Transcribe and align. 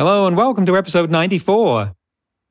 Hello, 0.00 0.26
and 0.26 0.34
welcome 0.34 0.64
to 0.64 0.78
episode 0.78 1.10
94. 1.10 1.92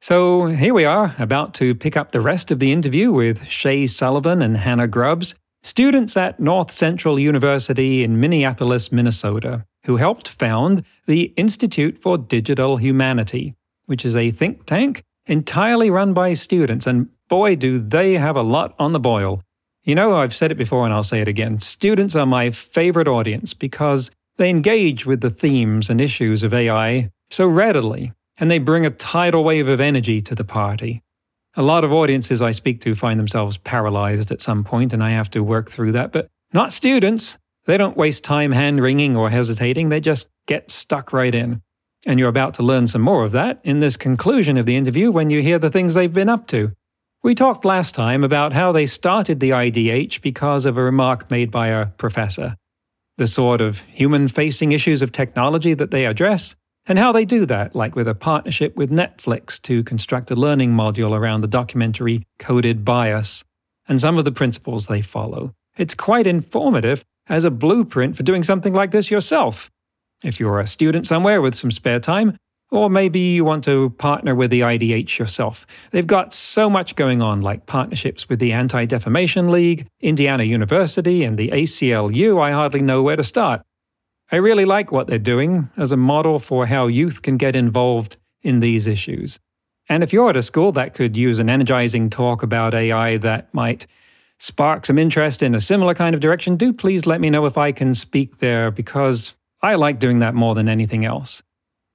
So, 0.03 0.45
here 0.45 0.71
we 0.71 0.85
are, 0.85 1.16
about 1.17 1.55
to 1.55 1.73
pick 1.73 1.98
up 1.98 2.12
the 2.12 2.21
rest 2.21 2.52
of 2.52 2.59
the 2.59 2.71
interview 2.71 3.12
with 3.12 3.48
Shay 3.48 3.88
Sullivan 3.88 4.44
and 4.44 4.55
Hannah 4.55 4.88
Grubbs, 4.88 5.34
students 5.63 6.16
at 6.16 6.40
North 6.40 6.70
Central 6.70 7.17
University 7.17 8.04
in 8.04 8.20
Minneapolis, 8.20 8.91
Minnesota, 8.91 9.66
who 9.85 9.98
helped 9.98 10.27
found 10.27 10.84
the 11.07 11.34
Institute 11.38 11.99
for 12.04 12.20
Digital 12.20 12.77
Humanity, 12.77 13.55
which 13.88 14.05
is 14.05 14.16
a 14.16 14.29
think 14.29 14.68
tank 14.68 15.02
entirely 15.26 15.90
run 15.90 16.13
by 16.13 16.35
students. 16.35 16.85
And 16.85 17.09
boy, 17.29 17.55
do 17.55 17.79
they 17.79 18.13
have 18.13 18.35
a 18.35 18.43
lot 18.43 18.76
on 18.77 18.93
the 18.93 18.99
boil. 18.99 19.41
You 19.84 19.95
know, 19.95 20.18
I've 20.18 20.35
said 20.35 20.52
it 20.52 20.55
before 20.59 20.85
and 20.85 20.93
I'll 20.93 21.02
say 21.02 21.20
it 21.20 21.27
again. 21.27 21.62
Students 21.62 22.16
are 22.16 22.27
my 22.27 22.52
favorite 22.52 23.07
audience 23.07 23.55
because 23.55 24.12
they 24.38 24.52
engage 24.52 25.07
with 25.07 25.21
the 25.21 25.31
themes 25.31 25.90
and 25.90 25.99
issues 25.99 26.43
of 26.43 26.54
AI 26.54 27.09
so 27.32 27.48
readily, 27.48 28.14
and 28.38 28.50
they 28.50 28.60
bring 28.60 28.85
a 28.85 28.90
tidal 28.90 29.44
wave 29.44 29.68
of 29.68 29.80
energy 29.80 30.22
to 30.22 30.35
the 30.35 30.44
party. 30.44 31.02
A 31.55 31.63
lot 31.63 31.84
of 31.84 31.91
audiences 31.91 32.41
I 32.41 32.52
speak 32.52 32.82
to 32.82 32.96
find 32.96 33.20
themselves 33.20 33.58
paralyzed 33.58 34.32
at 34.32 34.41
some 34.41 34.63
point, 34.63 34.94
and 34.94 35.04
I 35.04 35.12
have 35.12 35.30
to 35.32 35.44
work 35.44 35.70
through 35.70 35.91
that, 35.94 36.12
but 36.12 36.27
not 36.54 36.74
students. 36.74 37.38
They 37.66 37.77
don't 37.77 37.98
waste 37.98 38.24
time 38.24 38.52
hand 38.52 38.82
wringing 38.82 39.16
or 39.16 39.30
hesitating, 39.30 39.90
they 39.90 39.99
just 39.99 40.30
get 40.48 40.71
stuck 40.71 41.13
right 41.13 41.36
in. 41.36 41.62
And 42.05 42.18
you're 42.18 42.30
about 42.30 42.54
to 42.55 42.63
learn 42.63 42.88
some 42.88 43.02
more 43.02 43.26
of 43.26 43.34
that 43.34 43.60
in 43.64 43.82
this 43.82 43.98
conclusion 43.98 44.58
of 44.58 44.66
the 44.66 44.77
interview 44.77 45.12
when 45.12 45.30
you 45.30 45.41
hear 45.41 45.60
the 45.60 45.70
things 45.70 45.93
they've 45.93 46.14
been 46.14 46.30
up 46.30 46.48
to. 46.48 46.71
We 47.21 47.36
talked 47.36 47.66
last 47.66 47.93
time 47.93 48.24
about 48.24 48.54
how 48.54 48.71
they 48.71 48.86
started 48.86 49.41
the 49.41 49.49
IDH 49.49 50.21
because 50.21 50.66
of 50.66 50.77
a 50.77 50.84
remark 50.84 51.30
made 51.30 51.52
by 51.52 51.68
a 51.68 51.88
professor. 51.88 52.55
The 53.18 53.27
sort 53.27 53.60
of 53.60 53.80
human 53.82 54.30
facing 54.30 54.71
issues 54.71 55.02
of 55.02 55.12
technology 55.12 55.74
that 55.74 55.91
they 55.91 56.05
address, 56.05 56.55
and 56.90 56.98
how 56.98 57.12
they 57.12 57.23
do 57.23 57.45
that, 57.45 57.76
like 57.76 57.95
with 57.95 58.07
a 58.07 58.15
partnership 58.15 58.76
with 58.76 58.90
Netflix 58.90 59.62
to 59.62 59.84
construct 59.84 60.32
a 60.32 60.35
learning 60.35 60.71
module 60.71 61.15
around 61.15 61.41
the 61.41 61.48
documentary 61.48 62.23
Coded 62.40 62.84
Bias, 62.84 63.46
and 63.87 64.01
some 64.01 64.18
of 64.18 64.25
the 64.25 64.31
principles 64.31 64.88
they 64.88 65.03
follow. 65.03 65.53
It's 65.78 65.94
quite 65.94 66.25
informative 66.25 67.06
as 67.28 67.46
a 67.46 67.51
blueprint 67.51 68.18
for 68.18 68.23
doing 68.23 68.44
something 68.44 68.73
like 68.73 68.90
this 68.90 69.12
yourself. 69.12 69.69
If 70.23 70.40
you're 70.40 70.59
a 70.59 70.68
student 70.68 71.06
somewhere 71.06 71.41
with 71.41 71.53
some 71.53 71.72
spare 71.72 72.00
time, 72.00 72.35
or 72.72 72.90
maybe 72.90 73.19
you 73.19 73.46
want 73.46 73.63
to 73.63 73.91
partner 73.91 74.35
with 74.35 74.51
the 74.51 74.62
IDH 74.62 75.18
yourself. 75.18 75.66
They've 75.91 76.06
got 76.06 76.34
so 76.34 76.69
much 76.69 76.96
going 76.96 77.22
on, 77.22 77.41
like 77.41 77.66
partnerships 77.66 78.28
with 78.29 78.40
the 78.40 78.51
Anti 78.51 78.85
Defamation 78.85 79.51
League, 79.51 79.88
Indiana 80.01 80.44
University, 80.44 81.24
and 81.24 81.38
the 81.38 81.50
ACLU. 81.50 82.41
I 82.41 82.51
hardly 82.51 82.81
know 82.81 83.01
where 83.01 83.16
to 83.16 83.24
start. 83.24 83.62
I 84.31 84.35
really 84.35 84.66
like 84.66 84.91
what 84.91 85.08
they're 85.08 85.18
doing 85.18 85.69
as 85.75 85.91
a 85.91 85.97
model 85.97 86.38
for 86.38 86.68
how 86.68 86.85
youth 86.85 87.24
can 87.24 87.38
get 87.38 87.56
involved 87.56 88.16
in 88.44 88.59
these 88.59 88.86
issues. 88.86 89.40
And 89.90 90.03
if 90.03 90.13
you're 90.13 90.30
at 90.30 90.38
a 90.38 90.44
school 90.44 90.72
that 90.74 90.94
could 90.94 91.18
use 91.18 91.40
an 91.40 91.50
energizing 91.50 92.12
talk 92.12 92.44
about 92.44 92.76
AI 92.76 93.18
that 93.18 93.52
might 93.56 93.88
spark 94.38 94.86
some 94.86 95.00
interest 95.00 95.42
in 95.42 95.56
a 95.56 95.62
similar 95.62 95.96
kind 95.96 96.14
of 96.14 96.22
direction, 96.22 96.58
do 96.58 96.72
please 96.72 97.08
let 97.08 97.20
me 97.20 97.31
know 97.31 97.48
if 97.48 97.58
I 97.58 97.72
can 97.72 97.96
speak 97.96 98.38
there 98.38 98.70
because 98.70 99.34
I 99.64 99.76
like 99.76 100.00
doing 100.00 100.20
that 100.20 100.36
more 100.36 100.53
than 100.53 100.70
anything 100.70 101.06
else. 101.06 101.42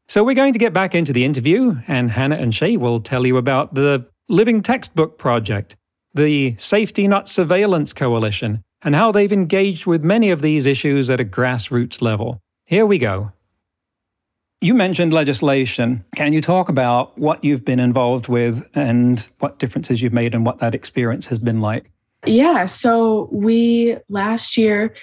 So 0.09 0.25
we're 0.25 0.35
going 0.35 0.53
to 0.55 0.59
get 0.59 0.75
back 0.75 0.95
into 0.95 1.13
the 1.13 1.25
interview, 1.25 1.77
and 1.87 2.11
Hannah 2.11 2.37
and 2.37 2.55
Shay 2.55 2.77
will 2.77 3.01
tell 3.01 3.27
you 3.27 3.37
about 3.37 3.75
the 3.75 4.07
Living 4.29 4.61
Textbook 4.61 5.17
Project, 5.19 5.77
the 6.13 6.57
Safety 6.59 7.09
Not 7.09 7.29
Surveillance 7.29 7.93
Coalition, 7.93 8.64
and 8.85 8.95
how 8.95 9.11
they've 9.11 9.33
engaged 9.33 9.87
with 9.87 10.05
many 10.05 10.31
of 10.31 10.43
these 10.43 10.67
issues 10.67 11.11
at 11.11 11.21
a 11.21 11.25
grassroots 11.25 12.03
level. 12.03 12.41
Here 12.67 12.87
we 12.87 12.99
go. 12.99 13.33
You 14.61 14.75
mentioned 14.75 15.13
legislation. 15.13 16.05
Can 16.17 16.33
you 16.33 16.41
talk 16.41 16.69
about 16.69 17.17
what 17.19 17.45
you've 17.45 17.65
been 17.65 17.81
involved 17.81 18.29
with 18.29 18.69
and 18.75 19.27
what 19.41 19.59
differences 19.59 20.01
you've 20.01 20.13
made 20.13 20.35
and 20.35 20.47
what 20.47 20.59
that 20.59 20.75
experience 20.75 21.27
has 21.27 21.39
been 21.39 21.61
like? 21.61 21.91
Yeah, 22.27 22.65
so 22.65 23.29
we 23.31 23.97
last 24.09 24.57
year 24.57 24.95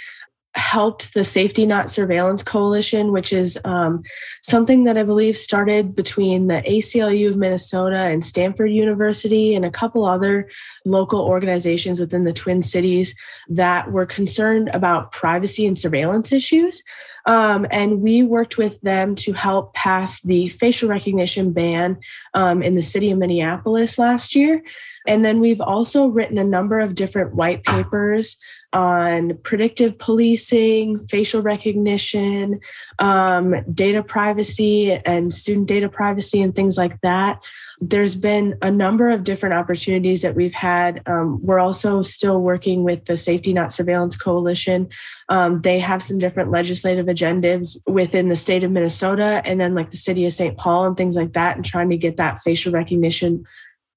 helped 0.56 1.14
the 1.14 1.24
Safety 1.24 1.66
Not 1.66 1.90
Surveillance 1.90 2.44
Coalition, 2.44 3.12
which 3.12 3.32
is 3.32 3.58
um, 3.64 4.04
something 4.42 4.84
that 4.84 4.98
I 4.98 5.04
believe 5.04 5.38
started 5.38 5.96
between 5.96 6.48
the 6.48 6.62
ACLU 6.68 7.30
of 7.30 7.38
Minnesota 7.38 7.98
and 7.98 8.24
Stanford 8.24 8.72
University 8.72 9.56
and 9.56 9.64
a 9.64 9.72
couple 9.72 10.06
other 10.06 10.50
local 10.86 11.22
organizations 11.22 12.00
within 12.00 12.26
the 12.26 12.34
Twin 12.34 12.62
Cities 12.62 13.16
that 13.48 13.92
were 13.92 14.06
concerned 14.06 14.70
about 14.74 15.12
privacy 15.12 15.66
and 15.66 15.80
surveillance 15.80 16.32
issues. 16.32 16.84
Um, 17.26 17.68
and 17.72 18.02
we 18.02 18.24
worked 18.24 18.58
with 18.58 18.82
them 18.82 19.16
to 19.16 19.34
help 19.34 19.74
pass 19.74 20.22
the 20.22 20.50
facial 20.50 20.90
recognition 20.90 21.54
ban 21.54 21.98
um, 22.34 22.64
in 22.64 22.76
the 22.76 22.82
city 22.82 23.12
of 23.12 23.20
Minneapolis 23.20 24.00
last 24.00 24.36
year. 24.36 24.64
And 25.08 25.24
then 25.24 25.40
we've 25.40 25.62
also 25.62 26.08
written 26.08 26.38
a 26.38 26.44
number 26.44 26.80
of 26.80 26.96
different 26.96 27.36
white 27.36 27.64
papers 27.64 28.38
on 28.74 29.38
predictive 29.44 29.98
policing, 29.98 31.06
facial 31.08 31.42
recognition, 31.42 32.60
um, 33.00 33.56
data 33.74 34.02
privacy, 34.02 34.94
and 35.06 35.34
student 35.34 35.68
data 35.68 35.90
privacy, 35.90 36.42
and 36.42 36.56
things 36.56 36.78
like 36.78 37.00
that. 37.02 37.40
There's 37.80 38.16
been 38.16 38.58
a 38.62 38.70
number 38.70 39.10
of 39.10 39.24
different 39.24 39.56
opportunities 39.56 40.22
that 40.22 40.36
we've 40.36 40.54
had. 40.54 41.02
Um, 41.08 41.40
we're 41.44 41.60
also 41.60 42.04
still 42.04 42.40
working 42.40 42.84
with 42.84 43.06
the 43.06 43.18
Safety 43.18 43.54
Not 43.54 43.74
Surveillance 43.74 44.16
Coalition. 44.16 44.88
Um, 45.30 45.62
they 45.62 45.80
have 45.80 46.04
some 46.04 46.20
different 46.20 46.52
legislative 46.52 47.08
agendas 47.08 47.76
within 47.88 48.30
the 48.30 48.36
state 48.36 48.64
of 48.64 48.72
Minnesota 48.72 49.42
and 49.46 49.60
then 49.60 49.74
like 49.74 49.92
the 49.92 49.98
city 49.98 50.26
of 50.26 50.34
St. 50.34 50.58
Paul 50.58 50.86
and 50.86 50.96
things 50.96 51.16
like 51.16 51.34
that, 51.34 51.56
and 51.56 51.66
trying 51.66 51.90
to 51.90 51.98
get 51.98 52.18
that 52.18 52.42
facial 52.42 52.72
recognition 52.72 53.46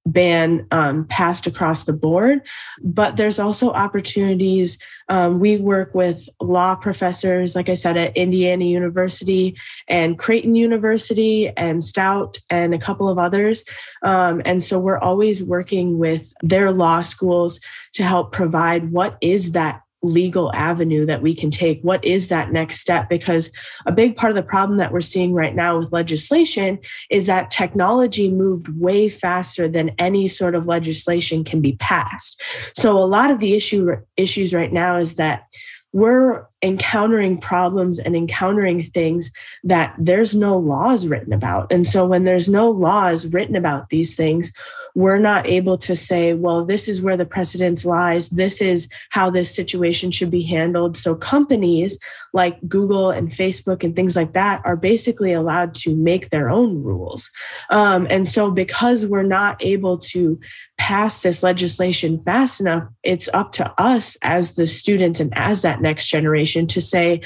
ban 0.06 0.66
um, 0.70 1.06
passed 1.06 1.47
across 1.47 1.84
the 1.84 1.92
board, 1.92 2.42
but 2.82 3.16
there's 3.16 3.38
also 3.38 3.70
opportunities. 3.70 4.78
Um, 5.09 5.41
we 5.41 5.56
work 5.56 5.94
with 5.94 6.28
law 6.41 6.75
professors, 6.75 7.56
like 7.56 7.69
I 7.69 7.75
said, 7.75 7.97
at 7.97 8.16
Indiana 8.16 8.64
University 8.64 9.56
and 9.88 10.19
Creighton 10.19 10.56
University 10.56 11.48
and 11.56 11.82
Stout 11.82 12.38
and 12.50 12.75
a 12.75 12.78
couple 12.78 13.09
of 13.09 13.19
others. 13.19 13.64
Um, 14.03 14.43
and 14.44 14.62
so 14.62 14.78
we're 14.78 14.98
always 14.98 15.43
working 15.43 15.98
with 15.98 16.32
their 16.43 16.70
law 16.70 17.03
schools 17.03 17.60
to 17.94 18.03
help 18.03 18.32
provide 18.32 18.91
what 18.91 19.16
is 19.20 19.53
that 19.53 19.83
legal 20.04 20.54
avenue 20.54 21.06
that 21.06 21.22
we 21.22 21.34
can 21.34 21.50
take? 21.50 21.81
What 21.82 22.04
is 22.04 22.28
that 22.28 22.53
next 22.53 22.81
step? 22.81 23.09
Because 23.09 23.50
a 23.87 23.92
big 23.92 24.16
part 24.16 24.31
of 24.31 24.37
the 24.37 24.42
problem 24.42 24.78
that 24.78 24.92
we're 24.92 25.00
seeing 25.00 25.32
right 25.32 25.54
now 25.54 25.78
with 25.78 25.92
legislation 25.92 26.78
is 27.10 27.26
that 27.26 27.50
technology 27.50 28.31
moved 28.31 28.69
way 28.69 29.09
faster 29.09 29.66
than 29.66 29.91
any 29.98 30.28
sort 30.28 30.54
of 30.54 30.66
legislation 30.66 31.43
can 31.43 31.60
be 31.60 31.76
passed. 31.76 32.41
So 32.76 32.98
a 32.98 33.04
lot 33.04 33.31
of 33.31 33.41
the 33.41 33.54
issue 33.54 33.97
issues 34.16 34.53
right 34.53 34.72
now 34.72 34.97
is 34.97 35.14
that 35.14 35.44
we're 35.93 36.44
encountering 36.60 37.38
problems 37.38 38.00
and 38.00 38.16
encountering 38.16 38.82
things 38.82 39.31
that 39.62 39.94
there's 39.96 40.34
no 40.34 40.58
laws 40.58 41.06
written 41.06 41.32
about. 41.32 41.73
And 41.73 41.87
so 41.87 42.05
when 42.05 42.25
there's 42.25 42.49
no 42.49 42.69
laws 42.69 43.26
written 43.32 43.55
about 43.55 43.90
these 43.90 44.17
things, 44.17 44.52
we're 44.94 45.19
not 45.19 45.46
able 45.46 45.76
to 45.76 45.96
say, 45.96 46.35
well, 46.35 46.64
this 46.64 46.88
is 46.88 47.02
where 47.02 47.17
the 47.17 47.26
precedence 47.26 47.85
lies. 47.85 48.31
This 48.31 48.62
is 48.62 48.88
how 49.11 49.29
this 49.29 49.55
situation 49.55 50.12
should 50.12 50.31
be 50.31 50.43
handled. 50.43 50.96
So 50.96 51.17
companies 51.17 51.99
like 52.32 52.58
Google 52.69 53.11
and 53.11 53.31
Facebook 53.31 53.82
and 53.82 53.96
things 53.96 54.14
like 54.14 54.35
that 54.35 54.62
are 54.64 54.76
basically 54.76 55.32
allowed 55.32 55.75
to 55.76 55.96
make 55.96 56.31
their 56.31 56.49
own 56.49 56.82
rules. 56.82 57.31
Um, 57.70 58.06
and 58.08 58.29
so 58.29 58.50
because 58.52 59.05
we're 59.05 59.25
not 59.25 59.62
able 59.62 59.99
to 59.99 60.38
pass 60.79 61.23
this 61.23 61.43
legislation 61.43 62.23
fast 62.23 62.61
enough, 62.61 62.85
it's 63.02 63.29
up 63.35 63.50
to 63.52 63.73
us 63.81 64.17
as 64.23 64.55
the 64.55 64.67
students 64.67 65.19
and 65.19 65.32
as 65.37 65.62
that 65.62 65.82
next 65.82 66.06
generation 66.06 66.69
to 66.69 66.81
say, 66.81 67.20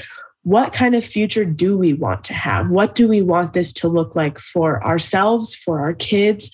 what 0.44 0.72
kind 0.72 0.94
of 0.94 1.04
future 1.04 1.44
do 1.44 1.76
we 1.76 1.92
want 1.92 2.24
to 2.24 2.32
have? 2.32 2.70
What 2.70 2.94
do 2.94 3.06
we 3.06 3.20
want 3.20 3.52
this 3.52 3.70
to 3.74 3.88
look 3.88 4.16
like 4.16 4.38
for 4.38 4.82
ourselves, 4.82 5.54
for 5.54 5.80
our 5.80 5.92
kids, 5.92 6.50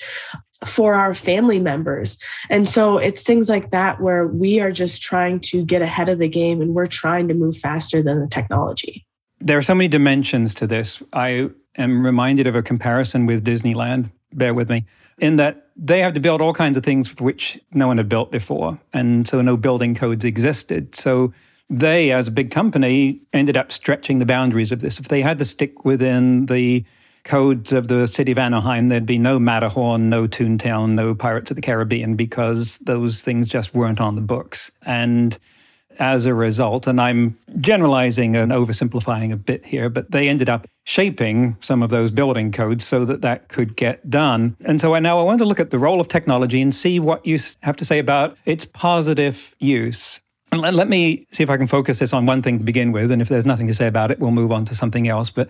for 0.68 0.94
our 0.94 1.14
family 1.14 1.58
members. 1.58 2.18
And 2.50 2.68
so 2.68 2.98
it's 2.98 3.22
things 3.22 3.48
like 3.48 3.70
that 3.70 4.00
where 4.00 4.26
we 4.26 4.60
are 4.60 4.72
just 4.72 5.02
trying 5.02 5.40
to 5.40 5.64
get 5.64 5.82
ahead 5.82 6.08
of 6.08 6.18
the 6.18 6.28
game 6.28 6.60
and 6.60 6.74
we're 6.74 6.86
trying 6.86 7.28
to 7.28 7.34
move 7.34 7.56
faster 7.56 8.02
than 8.02 8.20
the 8.20 8.28
technology. 8.28 9.06
There 9.40 9.58
are 9.58 9.62
so 9.62 9.74
many 9.74 9.88
dimensions 9.88 10.54
to 10.54 10.66
this. 10.66 11.02
I 11.12 11.50
am 11.76 12.04
reminded 12.04 12.46
of 12.46 12.54
a 12.54 12.62
comparison 12.62 13.26
with 13.26 13.44
Disneyland. 13.44 14.10
Bear 14.32 14.54
with 14.54 14.70
me. 14.70 14.84
In 15.18 15.36
that 15.36 15.68
they 15.76 16.00
have 16.00 16.14
to 16.14 16.20
build 16.20 16.40
all 16.40 16.52
kinds 16.52 16.76
of 16.76 16.84
things 16.84 17.14
which 17.20 17.60
no 17.72 17.86
one 17.86 17.98
had 17.98 18.08
built 18.08 18.32
before. 18.32 18.80
And 18.92 19.26
so 19.28 19.40
no 19.42 19.56
building 19.56 19.94
codes 19.94 20.24
existed. 20.24 20.94
So 20.94 21.32
they, 21.68 22.10
as 22.12 22.28
a 22.28 22.30
big 22.30 22.50
company, 22.50 23.20
ended 23.32 23.56
up 23.56 23.72
stretching 23.72 24.18
the 24.18 24.26
boundaries 24.26 24.72
of 24.72 24.80
this. 24.80 24.98
If 24.98 25.08
they 25.08 25.22
had 25.22 25.38
to 25.38 25.44
stick 25.44 25.84
within 25.84 26.46
the 26.46 26.84
codes 27.24 27.72
of 27.72 27.88
the 27.88 28.06
city 28.06 28.32
of 28.32 28.38
Anaheim, 28.38 28.88
there'd 28.88 29.06
be 29.06 29.18
no 29.18 29.38
Matterhorn, 29.38 30.08
no 30.08 30.26
Toontown, 30.26 30.90
no 30.90 31.14
Pirates 31.14 31.50
of 31.50 31.56
the 31.56 31.62
Caribbean, 31.62 32.16
because 32.16 32.78
those 32.78 33.22
things 33.22 33.48
just 33.48 33.74
weren't 33.74 34.00
on 34.00 34.14
the 34.14 34.20
books. 34.20 34.70
And 34.82 35.36
as 35.98 36.26
a 36.26 36.34
result, 36.34 36.86
and 36.86 37.00
I'm 37.00 37.38
generalizing 37.60 38.36
and 38.36 38.52
oversimplifying 38.52 39.32
a 39.32 39.36
bit 39.36 39.64
here, 39.64 39.88
but 39.88 40.10
they 40.10 40.28
ended 40.28 40.48
up 40.48 40.66
shaping 40.84 41.56
some 41.60 41.82
of 41.82 41.90
those 41.90 42.10
building 42.10 42.52
codes 42.52 42.84
so 42.84 43.04
that 43.04 43.22
that 43.22 43.48
could 43.48 43.76
get 43.76 44.10
done. 44.10 44.56
And 44.64 44.80
so 44.80 44.94
I 44.94 45.00
now 45.00 45.20
I 45.20 45.22
want 45.22 45.38
to 45.38 45.44
look 45.44 45.60
at 45.60 45.70
the 45.70 45.78
role 45.78 46.00
of 46.00 46.08
technology 46.08 46.60
and 46.60 46.74
see 46.74 46.98
what 47.00 47.26
you 47.26 47.38
have 47.62 47.76
to 47.76 47.84
say 47.84 47.98
about 47.98 48.36
its 48.44 48.64
positive 48.64 49.54
use. 49.60 50.20
And 50.52 50.60
let, 50.60 50.74
let 50.74 50.88
me 50.88 51.26
see 51.32 51.42
if 51.42 51.50
I 51.50 51.56
can 51.56 51.66
focus 51.66 51.98
this 51.98 52.12
on 52.12 52.26
one 52.26 52.42
thing 52.42 52.58
to 52.58 52.64
begin 52.64 52.92
with. 52.92 53.10
And 53.10 53.22
if 53.22 53.28
there's 53.28 53.46
nothing 53.46 53.66
to 53.68 53.74
say 53.74 53.86
about 53.86 54.10
it, 54.10 54.20
we'll 54.20 54.30
move 54.30 54.52
on 54.52 54.64
to 54.66 54.74
something 54.74 55.08
else. 55.08 55.30
But 55.30 55.48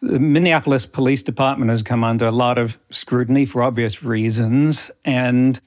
the 0.00 0.18
Minneapolis 0.18 0.86
Police 0.86 1.22
Department 1.22 1.70
has 1.70 1.82
come 1.82 2.04
under 2.04 2.26
a 2.26 2.32
lot 2.32 2.58
of 2.58 2.78
scrutiny 2.90 3.46
for 3.46 3.62
obvious 3.62 4.02
reasons. 4.02 4.90
And 5.04 5.60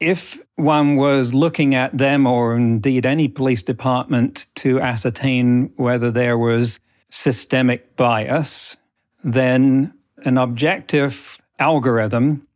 if 0.00 0.38
one 0.56 0.96
was 0.96 1.32
looking 1.32 1.74
at 1.74 1.96
them 1.96 2.26
or 2.26 2.56
indeed 2.56 3.06
any 3.06 3.28
police 3.28 3.62
department 3.62 4.46
to 4.56 4.80
ascertain 4.80 5.72
whether 5.76 6.10
there 6.10 6.36
was 6.36 6.80
systemic 7.10 7.96
bias, 7.96 8.76
then 9.22 9.94
an 10.24 10.38
objective 10.38 11.40
algorithm 11.58 12.46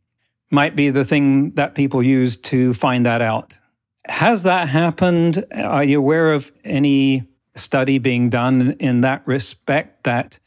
might 0.51 0.75
be 0.75 0.89
the 0.89 1.05
thing 1.05 1.51
that 1.51 1.75
people 1.75 2.03
use 2.03 2.35
to 2.35 2.73
find 2.73 3.05
that 3.05 3.21
out. 3.21 3.57
Has 4.05 4.43
that 4.43 4.67
happened? 4.67 5.45
Are 5.55 5.83
you 5.83 5.99
aware 5.99 6.33
of 6.33 6.51
any 6.63 7.27
study 7.55 7.97
being 7.97 8.29
done 8.29 8.71
in 8.79 9.01
that 9.01 9.25
respect 9.25 10.03
that 10.03 10.39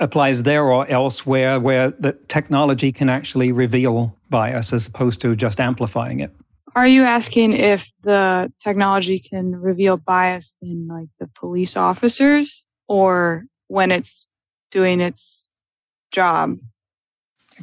applies 0.00 0.44
there 0.44 0.64
or 0.64 0.88
elsewhere 0.88 1.58
where 1.58 1.90
the 1.90 2.12
technology 2.28 2.92
can 2.92 3.08
actually 3.08 3.52
reveal 3.52 4.16
bias 4.30 4.72
as 4.72 4.86
opposed 4.86 5.20
to 5.20 5.34
just 5.34 5.60
amplifying 5.60 6.20
it. 6.20 6.34
Are 6.74 6.86
you 6.86 7.02
asking 7.02 7.54
if 7.54 7.90
the 8.04 8.52
technology 8.62 9.18
can 9.18 9.56
reveal 9.56 9.96
bias 9.96 10.54
in 10.62 10.86
like 10.86 11.08
the 11.18 11.28
police 11.38 11.76
officers 11.76 12.64
or 12.86 13.46
when 13.66 13.90
it's 13.90 14.26
doing 14.70 15.00
its 15.00 15.48
job? 16.12 16.58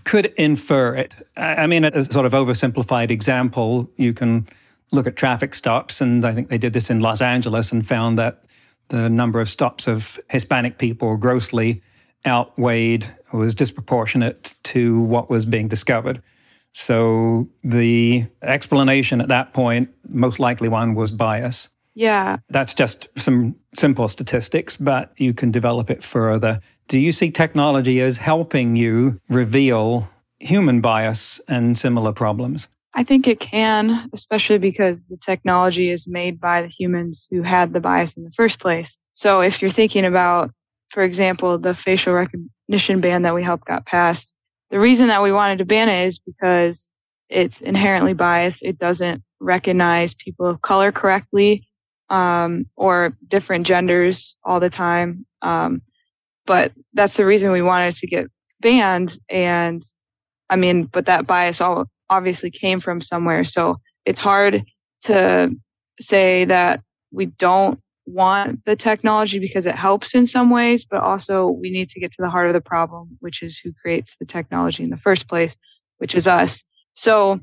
Could 0.03 0.33
infer 0.37 0.95
it. 0.95 1.15
I 1.37 1.67
mean, 1.67 1.85
a 1.85 2.03
sort 2.03 2.25
of 2.25 2.33
oversimplified 2.33 3.11
example, 3.11 3.89
you 3.95 4.13
can 4.13 4.47
look 4.91 5.07
at 5.07 5.15
traffic 5.15 5.55
stops, 5.55 6.01
and 6.01 6.25
I 6.25 6.33
think 6.33 6.49
they 6.49 6.57
did 6.57 6.73
this 6.73 6.89
in 6.89 6.99
Los 6.99 7.21
Angeles 7.21 7.71
and 7.71 7.87
found 7.87 8.19
that 8.19 8.43
the 8.89 9.09
number 9.09 9.39
of 9.39 9.49
stops 9.49 9.87
of 9.87 10.19
Hispanic 10.29 10.77
people 10.77 11.15
grossly 11.15 11.81
outweighed 12.25 13.09
was 13.33 13.55
disproportionate 13.55 14.55
to 14.63 15.01
what 15.01 15.29
was 15.29 15.45
being 15.45 15.67
discovered. 15.67 16.21
So 16.73 17.47
the 17.63 18.25
explanation 18.41 19.21
at 19.21 19.29
that 19.29 19.53
point, 19.53 19.89
most 20.09 20.39
likely 20.39 20.67
one 20.67 20.95
was 20.95 21.11
bias. 21.11 21.69
Yeah. 21.93 22.37
That's 22.49 22.73
just 22.73 23.07
some 23.15 23.55
simple 23.73 24.07
statistics, 24.07 24.75
but 24.75 25.13
you 25.17 25.33
can 25.33 25.51
develop 25.51 25.89
it 25.89 26.03
further. 26.03 26.59
Do 26.87 26.99
you 26.99 27.11
see 27.11 27.31
technology 27.31 28.01
as 28.01 28.17
helping 28.17 28.75
you 28.75 29.21
reveal 29.29 30.09
human 30.39 30.81
bias 30.81 31.39
and 31.47 31.77
similar 31.77 32.11
problems? 32.11 32.67
I 32.93 33.03
think 33.03 33.27
it 33.27 33.39
can, 33.39 34.09
especially 34.13 34.57
because 34.57 35.03
the 35.03 35.17
technology 35.17 35.89
is 35.89 36.07
made 36.07 36.39
by 36.39 36.61
the 36.61 36.69
humans 36.69 37.27
who 37.29 37.41
had 37.41 37.73
the 37.73 37.81
bias 37.81 38.15
in 38.15 38.23
the 38.23 38.31
first 38.31 38.59
place. 38.59 38.97
So 39.13 39.41
if 39.41 39.61
you're 39.61 39.71
thinking 39.71 40.05
about 40.05 40.51
for 40.95 41.03
example, 41.03 41.57
the 41.57 41.75
facial 41.75 42.13
recognition 42.13 43.01
ban 43.01 43.23
that 43.23 43.35
we 43.35 43.43
helped 43.43 43.65
got 43.65 43.85
passed. 43.85 44.33
The 44.71 44.79
reason 44.79 45.09
that 45.09 45.21
we 45.21 45.29
wanted 45.29 45.57
to 45.57 45.65
ban 45.65 45.89
it 45.89 46.07
is 46.07 46.19
because 46.19 46.89
it's 47.27 47.59
inherently 47.59 48.13
biased. 48.13 48.63
It 48.63 48.79
doesn't 48.79 49.21
recognize 49.41 50.13
people 50.13 50.45
of 50.45 50.61
color 50.61 50.93
correctly 50.93 51.67
um, 52.09 52.67
or 52.77 53.17
different 53.27 53.67
genders 53.67 54.37
all 54.45 54.61
the 54.61 54.69
time. 54.69 55.25
Um, 55.41 55.81
but 56.45 56.71
that's 56.93 57.17
the 57.17 57.25
reason 57.25 57.51
we 57.51 57.61
wanted 57.61 57.95
to 57.95 58.07
get 58.07 58.27
banned. 58.61 59.17
And 59.29 59.83
I 60.49 60.55
mean, 60.55 60.85
but 60.85 61.07
that 61.07 61.27
bias 61.27 61.59
all 61.59 61.87
obviously 62.09 62.51
came 62.51 62.79
from 62.79 63.01
somewhere. 63.01 63.43
So 63.43 63.81
it's 64.05 64.21
hard 64.21 64.63
to 65.03 65.53
say 65.99 66.45
that 66.45 66.79
we 67.11 67.25
don't 67.25 67.81
want 68.05 68.63
the 68.65 68.75
technology 68.75 69.39
because 69.39 69.65
it 69.65 69.75
helps 69.75 70.13
in 70.13 70.27
some 70.27 70.49
ways, 70.49 70.85
but 70.85 71.01
also 71.01 71.47
we 71.47 71.69
need 71.71 71.89
to 71.89 71.99
get 71.99 72.11
to 72.11 72.21
the 72.21 72.29
heart 72.29 72.47
of 72.47 72.53
the 72.53 72.61
problem, 72.61 73.17
which 73.19 73.41
is 73.41 73.57
who 73.57 73.73
creates 73.73 74.15
the 74.17 74.25
technology 74.25 74.83
in 74.83 74.89
the 74.89 74.97
first 74.97 75.27
place, 75.27 75.57
which 75.97 76.13
is 76.13 76.27
us. 76.27 76.63
So 76.93 77.39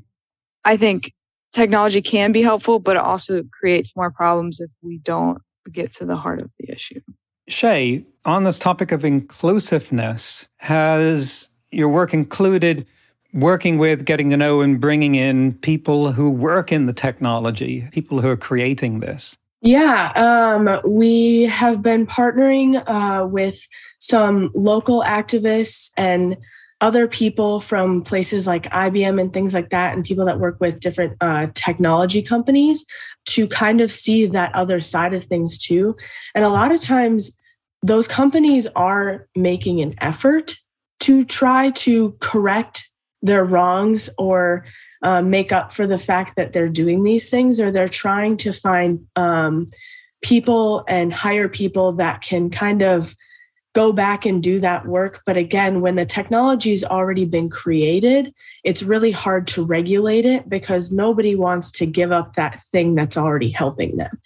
I 0.63 0.77
think 0.77 1.13
technology 1.53 2.01
can 2.01 2.31
be 2.31 2.41
helpful, 2.41 2.79
but 2.79 2.95
it 2.95 3.01
also 3.01 3.43
creates 3.59 3.95
more 3.95 4.11
problems 4.11 4.59
if 4.59 4.71
we 4.81 4.99
don't 4.99 5.39
get 5.71 5.93
to 5.95 6.05
the 6.05 6.15
heart 6.15 6.39
of 6.39 6.49
the 6.59 6.71
issue. 6.71 7.01
Shay, 7.47 8.05
on 8.25 8.45
this 8.45 8.57
topic 8.57 8.91
of 8.91 9.03
inclusiveness, 9.03 10.47
has 10.59 11.49
your 11.71 11.89
work 11.89 12.13
included 12.13 12.87
working 13.33 13.77
with, 13.77 14.05
getting 14.05 14.29
to 14.29 14.37
know, 14.37 14.61
and 14.61 14.79
bringing 14.79 15.15
in 15.15 15.53
people 15.53 16.13
who 16.13 16.29
work 16.29 16.71
in 16.71 16.85
the 16.85 16.93
technology, 16.93 17.89
people 17.91 18.21
who 18.21 18.29
are 18.29 18.37
creating 18.37 18.99
this? 18.99 19.37
Yeah, 19.63 20.11
um, 20.17 20.81
we 20.85 21.43
have 21.43 21.81
been 21.81 22.05
partnering 22.05 22.83
uh, 22.85 23.25
with 23.25 23.65
some 23.99 24.51
local 24.53 25.03
activists 25.03 25.89
and 25.95 26.35
other 26.81 27.07
people 27.07 27.61
from 27.61 28.01
places 28.01 28.45
like 28.45 28.69
IBM 28.71 29.21
and 29.21 29.31
things 29.31 29.53
like 29.53 29.69
that, 29.69 29.93
and 29.93 30.03
people 30.03 30.25
that 30.25 30.41
work 30.41 30.57
with 30.59 30.81
different 30.81 31.15
uh, 31.21 31.47
technology 31.53 32.21
companies 32.21 32.85
to 33.27 33.47
kind 33.47 33.79
of 33.79 33.89
see 33.89 34.25
that 34.25 34.53
other 34.53 34.81
side 34.81 35.13
of 35.13 35.23
things 35.23 35.57
too. 35.57 35.95
And 36.35 36.43
a 36.43 36.49
lot 36.49 36.73
of 36.73 36.81
times, 36.81 37.31
those 37.81 38.05
companies 38.05 38.67
are 38.75 39.29
making 39.33 39.79
an 39.79 39.95
effort 39.99 40.57
to 41.01 41.23
try 41.23 41.69
to 41.69 42.17
correct 42.19 42.89
their 43.21 43.45
wrongs 43.45 44.09
or 44.17 44.65
uh, 45.03 45.21
make 45.21 45.51
up 45.51 45.71
for 45.71 45.85
the 45.85 45.99
fact 45.99 46.35
that 46.35 46.53
they're 46.53 46.69
doing 46.69 47.03
these 47.03 47.29
things 47.29 47.59
or 47.59 47.69
they're 47.69 47.89
trying 47.89 48.37
to 48.37 48.53
find 48.53 49.05
um, 49.15 49.67
people 50.21 50.83
and 50.87 51.13
hire 51.13 51.49
people 51.49 51.91
that 51.91 52.21
can 52.21 52.49
kind 52.49 52.81
of 52.81 53.13
go 53.73 53.91
back 53.91 54.25
and 54.25 54.41
do 54.41 54.59
that 54.59 54.85
work. 54.85 55.21
But 55.25 55.35
again, 55.35 55.81
when 55.81 55.95
the 55.95 56.05
technology's 56.05 56.83
already 56.83 57.25
been 57.25 57.49
created, 57.49 58.33
it's 58.63 58.83
really 58.83 59.11
hard 59.11 59.47
to 59.47 59.65
regulate 59.65 60.25
it 60.25 60.47
because 60.47 60.91
nobody 60.91 61.35
wants 61.35 61.71
to 61.71 61.85
give 61.85 62.11
up 62.11 62.35
that 62.35 62.61
thing 62.61 62.95
that's 62.95 63.17
already 63.17 63.49
helping 63.49 63.97
them. 63.97 64.21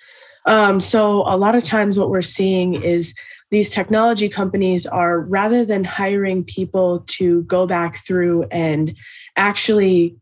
Um, 0.45 0.79
so 0.79 1.23
a 1.27 1.37
lot 1.37 1.55
of 1.55 1.63
times 1.63 1.97
what 1.97 2.09
we're 2.09 2.21
seeing 2.21 2.81
is 2.81 3.13
these 3.49 3.69
technology 3.69 4.27
companies 4.27 4.85
are 4.85 5.21
rather 5.21 5.65
than 5.65 5.83
hiring 5.83 6.43
people 6.43 7.03
to 7.07 7.43
go 7.43 7.65
back 7.65 8.05
through 8.05 8.43
and 8.51 8.95
actually 9.37 10.17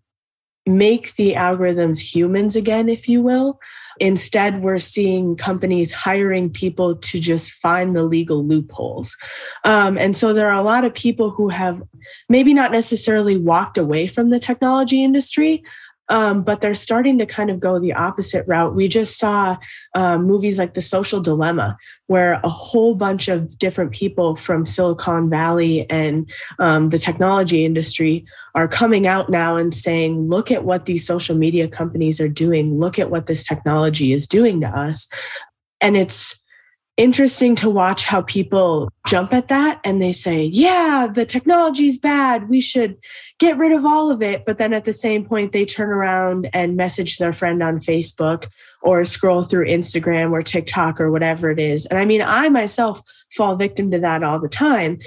make 0.65 1.15
the 1.15 1.33
algorithms 1.33 1.99
humans 1.99 2.55
again, 2.55 2.89
if 2.89 3.07
you 3.07 3.21
will. 3.21 3.59
Instead, 3.99 4.61
we're 4.61 4.79
seeing 4.79 5.37
companies 5.37 5.91
hiring 5.91 6.49
people 6.49 6.95
to 6.97 7.19
just 7.19 7.53
find 7.53 7.95
the 7.95 8.03
legal 8.03 8.45
loopholes. 8.45 9.15
Um, 9.63 9.97
and 9.97 10.17
so 10.17 10.33
there 10.33 10.49
are 10.49 10.59
a 10.59 10.63
lot 10.63 10.83
of 10.83 10.93
people 10.93 11.29
who 11.29 11.47
have 11.49 11.81
maybe 12.27 12.53
not 12.53 12.71
necessarily 12.71 13.37
walked 13.37 13.77
away 13.77 14.07
from 14.07 14.31
the 14.31 14.39
technology 14.39 15.03
industry, 15.03 15.63
um, 16.09 16.43
but 16.43 16.61
they're 16.61 16.75
starting 16.75 17.17
to 17.17 17.25
kind 17.25 17.49
of 17.49 17.59
go 17.59 17.79
the 17.79 17.93
opposite 17.93 18.45
route. 18.47 18.75
We 18.75 18.87
just 18.87 19.17
saw 19.17 19.57
um, 19.95 20.23
movies 20.23 20.57
like 20.59 20.73
The 20.73 20.81
Social 20.81 21.19
Dilemma, 21.19 21.77
where 22.07 22.33
a 22.43 22.49
whole 22.49 22.95
bunch 22.95 23.27
of 23.27 23.57
different 23.57 23.91
people 23.91 24.35
from 24.35 24.65
Silicon 24.65 25.29
Valley 25.29 25.89
and 25.89 26.29
um, 26.59 26.89
the 26.89 26.97
technology 26.97 27.65
industry 27.65 28.25
are 28.53 28.67
coming 28.67 29.07
out 29.07 29.29
now 29.29 29.57
and 29.57 29.73
saying, 29.73 30.29
look 30.29 30.51
at 30.51 30.63
what 30.63 30.85
these 30.85 31.05
social 31.05 31.35
media 31.35 31.67
companies 31.67 32.19
are 32.19 32.29
doing, 32.29 32.79
look 32.79 32.99
at 32.99 33.09
what 33.09 33.27
this 33.27 33.45
technology 33.45 34.11
is 34.11 34.27
doing 34.27 34.61
to 34.61 34.67
us. 34.67 35.07
And 35.81 35.97
it's 35.97 36.41
interesting 36.97 37.55
to 37.55 37.69
watch 37.69 38.05
how 38.05 38.21
people 38.21 38.89
jump 39.05 39.33
at 39.33 39.49
that 39.49 39.81
and 39.83 40.01
they 40.01 40.11
say, 40.11 40.43
yeah, 40.45 41.07
the 41.11 41.25
technology 41.25 41.87
is 41.87 41.97
bad. 41.97 42.49
We 42.49 42.61
should 42.61 42.97
get 43.37 43.57
rid 43.57 43.73
of 43.73 43.85
all 43.85 44.09
of 44.09 44.21
it. 44.21 44.45
But 44.45 44.57
then 44.57 44.73
at 44.73 44.85
the 44.85 44.93
same 44.93 45.25
point, 45.25 45.51
they 45.51 45.65
turn 45.65 45.89
around 45.89 46.49
and 46.53 46.77
message 46.77 47.17
their 47.17 47.33
friend 47.33 47.61
on 47.61 47.79
Facebook 47.79 48.47
or 48.81 49.03
scroll 49.03 49.43
through 49.43 49.67
Instagram 49.67 50.31
or 50.31 50.41
TikTok 50.41 51.01
or 51.01 51.11
whatever 51.11 51.49
it 51.51 51.59
is. 51.59 51.85
And 51.87 51.99
I 51.99 52.05
mean, 52.05 52.21
I 52.21 52.47
myself 52.49 53.01
fall 53.35 53.55
victim 53.55 53.91
to 53.91 53.99
that 53.99 54.23
all 54.23 54.39
the 54.39 54.49
time 54.49 54.99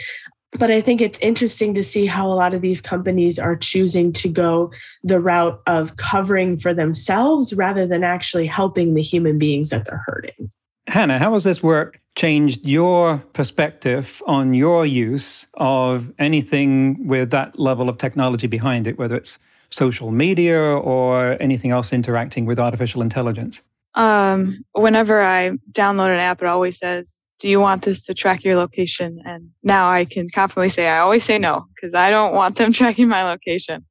but 0.53 0.71
I 0.71 0.81
think 0.81 1.01
it's 1.01 1.19
interesting 1.19 1.75
to 1.75 1.85
see 1.85 2.07
how 2.07 2.31
a 2.31 2.33
lot 2.33 2.55
of 2.55 2.63
these 2.63 2.81
companies 2.81 3.39
are 3.39 3.57
choosing 3.57 4.13
to 4.15 4.29
go 4.29 4.73
the 5.03 5.21
route 5.21 5.61
of 5.67 5.97
covering 5.97 6.57
for 6.57 6.73
themselves 6.73 7.53
rather 7.53 7.87
than 7.87 8.03
actually 8.03 8.47
helping 8.47 8.95
the 8.95 9.03
human 9.03 9.39
beings 9.39 9.71
that 9.71 9.85
they're 9.85 10.03
hurting. 10.07 10.51
Hannah, 10.89 11.19
how 11.19 11.35
has 11.35 11.45
this 11.45 11.63
work 11.63 12.01
changed 12.17 12.67
your 12.67 13.19
perspective 13.35 14.23
on 14.27 14.55
your 14.55 14.87
use 14.87 15.47
of 15.55 16.11
anything 16.19 17.07
with 17.07 17.31
that 17.31 17.59
level 17.59 17.91
of 17.91 17.99
technology 17.99 18.47
behind 18.47 18.87
it, 18.87 18.99
whether 18.99 19.15
it's 19.15 19.39
social 19.69 20.11
media 20.11 20.59
or 20.59 21.37
anything 21.41 21.73
else 21.73 21.93
interacting 21.93 22.47
with 22.47 22.59
artificial 22.59 23.03
intelligence? 23.03 23.61
Um, 23.95 24.65
whenever 24.73 25.23
I 25.23 25.51
download 25.73 26.09
an 26.09 26.21
app, 26.21 26.41
it 26.41 26.49
always 26.49 26.79
says 26.79 27.21
do 27.39 27.49
you 27.49 27.61
want 27.61 27.85
this 27.85 28.05
to 28.07 28.15
track 28.15 28.43
your 28.43 28.57
location? 28.57 29.23
And 29.25 29.51
now 29.63 29.89
I 29.89 30.05
can 30.05 30.29
confidently 30.29 30.71
say 30.71 30.89
I 30.89 30.99
always 30.99 31.25
say 31.25 31.39
no 31.39 31.67
because 31.75 31.95
I 31.95 32.11
don't 32.11 32.35
want 32.35 32.57
them 32.57 32.73
tracking 32.73 33.09
my 33.09 33.23
location. 33.23 33.85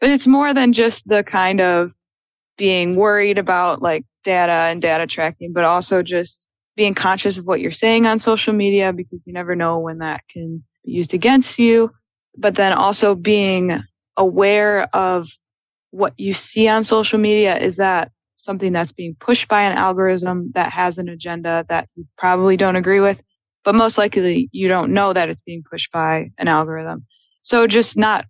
But 0.00 0.10
it's 0.10 0.26
more 0.26 0.52
than 0.52 0.72
just 0.72 1.06
the 1.08 1.22
kind 1.22 1.60
of 1.60 1.92
being 2.58 2.96
worried 2.96 3.38
about 3.38 3.80
like 3.80 4.04
data 4.24 4.52
and 4.52 4.82
data 4.82 5.06
tracking, 5.06 5.52
but 5.52 5.64
also 5.64 6.02
just 6.02 6.46
being 6.76 6.94
conscious 6.94 7.38
of 7.38 7.46
what 7.46 7.60
you're 7.60 7.72
saying 7.72 8.06
on 8.06 8.18
social 8.18 8.52
media 8.54 8.92
because 8.92 9.22
you 9.26 9.32
never 9.32 9.54
know 9.54 9.78
when 9.78 9.98
that 9.98 10.22
can 10.30 10.62
be 10.84 10.92
used 10.92 11.14
against 11.14 11.58
you. 11.58 11.90
But 12.36 12.54
then 12.54 12.72
also 12.72 13.14
being 13.14 13.82
aware 14.16 14.82
of 14.94 15.28
what 15.90 16.14
you 16.16 16.34
see 16.34 16.68
on 16.68 16.84
social 16.84 17.18
media. 17.18 17.58
Is 17.58 17.76
that 17.76 18.10
something 18.36 18.72
that's 18.72 18.92
being 18.92 19.16
pushed 19.20 19.48
by 19.48 19.62
an 19.62 19.76
algorithm 19.76 20.52
that 20.54 20.72
has 20.72 20.98
an 20.98 21.08
agenda 21.08 21.64
that 21.68 21.88
you 21.94 22.06
probably 22.16 22.56
don't 22.56 22.76
agree 22.76 23.00
with, 23.00 23.20
but 23.64 23.74
most 23.74 23.98
likely 23.98 24.48
you 24.52 24.68
don't 24.68 24.92
know 24.92 25.12
that 25.12 25.28
it's 25.28 25.42
being 25.42 25.62
pushed 25.68 25.92
by 25.92 26.30
an 26.38 26.48
algorithm. 26.48 27.06
So 27.42 27.66
just 27.66 27.96
not 27.96 28.26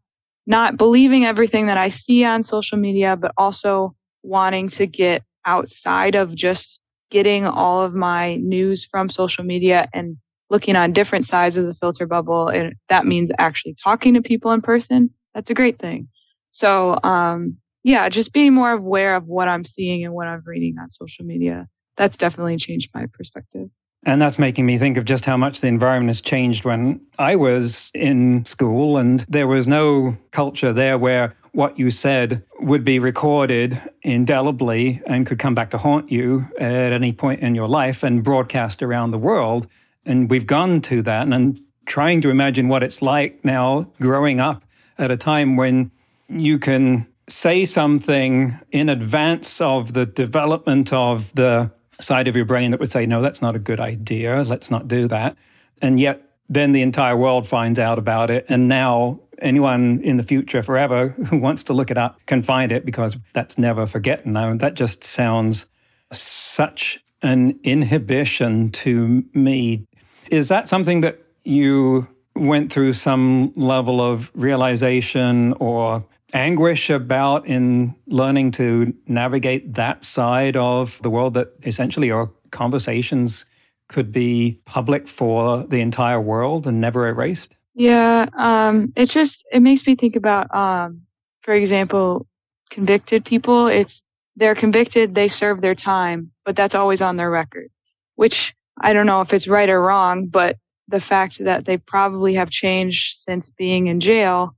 not 0.47 0.77
believing 0.77 1.25
everything 1.25 1.67
that 1.67 1.79
I 1.79 1.91
see 1.91 2.25
on 2.25 2.43
social 2.43 2.79
media, 2.79 3.15
but 3.17 3.33
also 3.37 3.95
wanting 4.23 4.69
to 4.71 4.87
get 4.87 5.23
outside 5.45 6.15
of 6.15 6.35
just 6.35 6.81
getting 7.11 7.47
all 7.47 7.83
of 7.83 7.95
my 7.95 8.37
news 8.37 8.85
from 8.85 9.09
social 9.09 9.45
media 9.45 9.89
and 9.93 10.17
looking 10.49 10.77
on 10.77 10.93
different 10.93 11.27
sides 11.27 11.57
of 11.57 11.65
the 11.65 11.75
filter 11.75 12.07
bubble. 12.07 12.49
And 12.49 12.75
that 12.89 13.07
means 13.07 13.31
actually 13.39 13.77
talking 13.83 14.15
to 14.15 14.23
people 14.23 14.53
in 14.53 14.61
person. 14.61 15.11
That's 15.35 15.51
a 15.51 15.55
great 15.55 15.79
thing. 15.79 16.09
So, 16.51 16.99
um, 17.05 17.57
yeah, 17.83 18.09
just 18.09 18.33
being 18.33 18.53
more 18.53 18.73
aware 18.73 19.17
of 19.17 19.27
what 19.27 19.49
I'm 19.49 19.65
seeing 19.65 20.05
and 20.05 20.13
what 20.13 20.27
I'm 20.27 20.43
reading 20.45 20.77
on 20.79 20.91
social 20.91 21.25
media. 21.25 21.69
That's 21.97 22.19
definitely 22.19 22.57
changed 22.57 22.91
my 22.95 23.07
perspective. 23.13 23.69
And 24.05 24.21
that's 24.21 24.39
making 24.39 24.65
me 24.65 24.79
think 24.79 24.97
of 24.97 25.05
just 25.05 25.27
how 25.27 25.37
much 25.37 25.61
the 25.61 25.67
environment 25.67 26.09
has 26.09 26.21
changed 26.21 26.65
when 26.65 27.01
I 27.19 27.37
was 27.37 27.91
in 27.93 28.47
school 28.47 28.97
and 28.97 29.21
there 29.29 29.47
was 29.47 29.67
no 29.67 30.17
culture 30.31 30.73
there 30.73 30.97
where 30.97 31.37
what 31.53 31.79
you 31.79 31.91
said 31.91 32.45
would 32.61 32.85
be 32.85 32.99
recorded 32.99 33.81
indelibly 34.03 35.01
and 35.07 35.27
could 35.27 35.39
come 35.39 35.55
back 35.55 35.71
to 35.71 35.79
haunt 35.79 36.11
you 36.11 36.47
at 36.59 36.93
any 36.93 37.13
point 37.13 37.41
in 37.41 37.55
your 37.55 37.69
life 37.69 38.03
and 38.03 38.23
broadcast 38.23 38.83
around 38.83 39.11
the 39.11 39.19
world. 39.19 39.67
And 40.05 40.31
we've 40.31 40.47
gone 40.47 40.81
to 40.83 41.03
that 41.03 41.23
and 41.23 41.35
I'm 41.35 41.65
trying 41.87 42.21
to 42.21 42.31
imagine 42.31 42.69
what 42.69 42.83
it's 42.83 43.03
like 43.03 43.45
now 43.45 43.91
growing 44.01 44.39
up 44.39 44.65
at 44.97 45.11
a 45.11 45.17
time 45.17 45.57
when 45.57 45.91
you 46.29 46.59
can 46.59 47.07
say 47.29 47.65
something 47.65 48.59
in 48.71 48.89
advance 48.89 49.61
of 49.61 49.93
the 49.93 50.07
development 50.07 50.93
of 50.93 51.35
the 51.35 51.71
side 52.01 52.29
of 52.29 52.37
your 52.37 52.45
brain 52.45 52.71
that 52.71 52.81
would 52.81 52.91
say, 52.91 53.07
no, 53.07 53.21
that's 53.23 53.43
not 53.43 53.55
a 53.57 53.59
good 53.59 53.81
idea. 53.81 54.43
Let's 54.43 54.71
not 54.71 54.89
do 54.89 55.09
that. 55.09 55.37
And 55.83 55.99
yet, 55.99 56.23
then 56.49 56.73
the 56.73 56.83
entire 56.83 57.17
world 57.17 57.47
finds 57.47 57.79
out 57.79 57.99
about 57.99 58.31
it. 58.31 58.45
And 58.49 58.69
now, 58.69 59.21
anyone 59.41 60.01
in 60.03 60.17
the 60.17 60.23
future 60.23 60.63
forever 60.63 61.09
who 61.09 61.39
wants 61.39 61.65
to 61.65 61.73
look 61.73 61.91
it 61.91 61.99
up 61.99 62.19
can 62.27 62.43
find 62.43 62.73
it 62.73 62.85
because 62.85 63.17
that's 63.33 63.59
never 63.59 63.87
forgotten. 63.87 64.35
That 64.59 64.75
just 64.75 65.05
sounds 65.05 65.67
such 66.13 66.99
an 67.23 67.59
inhibition 67.63 68.71
to 68.71 69.25
me. 69.35 69.87
Is 70.31 70.49
that 70.49 70.69
something 70.69 71.01
that 71.03 71.19
you 71.45 72.09
went 72.35 72.73
through 72.73 72.93
some 72.93 73.53
level 73.57 74.01
of 74.01 74.31
realization 74.35 75.53
or 75.55 76.05
anguish 76.33 76.91
about 76.91 77.47
in 77.47 77.95
learning 78.07 78.53
to 78.53 78.95
navigate 79.09 79.75
that 79.75 80.05
side 80.05 80.57
of 80.57 81.01
the 81.03 81.11
world 81.11 81.35
that 81.35 81.49
essentially 81.65 82.07
your 82.07 82.33
conversations 82.51 83.45
could 83.89 84.13
be 84.13 84.61
public 84.65 85.09
for 85.09 85.65
the 85.65 85.81
entire 85.81 86.21
world 86.21 86.67
and 86.67 86.81
never 86.81 87.09
erased? 87.09 87.57
Yeah, 87.75 88.27
um, 88.37 88.93
it 88.97 89.07
just 89.07 89.45
it 89.53 89.61
makes 89.61 89.87
me 89.87 89.95
think 89.95 90.17
about, 90.17 90.53
um, 90.55 91.03
for 91.43 91.55
example, 91.55 92.27
convicted 92.71 93.25
people. 93.25 93.67
It's 93.69 94.03
they're 94.37 94.55
convicted, 94.55 95.15
they 95.15 95.29
serve 95.29 95.61
their 95.61 95.75
time, 95.75 96.33
but 96.45 96.57
that's 96.57 96.75
always 96.75 97.03
on 97.03 97.17
their 97.17 97.31
record. 97.31 97.69
Which 98.17 98.55
I 98.81 98.93
don't 98.93 99.07
know 99.07 99.21
if 99.21 99.33
it's 99.33 99.49
right 99.49 99.69
or 99.69 99.81
wrong, 99.83 100.27
but 100.27 100.57
the 100.89 101.01
fact 101.01 101.43
that 101.45 101.65
they 101.67 101.77
probably 101.79 102.35
have 102.35 102.51
changed 102.51 103.17
since 103.17 103.51
being 103.51 103.87
in 103.87 104.01
jail 104.01 104.55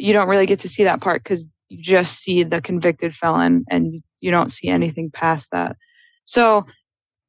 you 0.00 0.12
don't 0.12 0.28
really 0.28 0.46
get 0.46 0.60
to 0.60 0.68
see 0.68 0.84
that 0.84 1.00
part 1.00 1.22
because 1.22 1.48
you 1.68 1.82
just 1.82 2.18
see 2.20 2.42
the 2.42 2.60
convicted 2.60 3.14
felon 3.14 3.64
and 3.70 3.94
you, 3.94 4.00
you 4.20 4.30
don't 4.30 4.52
see 4.52 4.68
anything 4.68 5.10
past 5.10 5.48
that. 5.52 5.76
So 6.24 6.64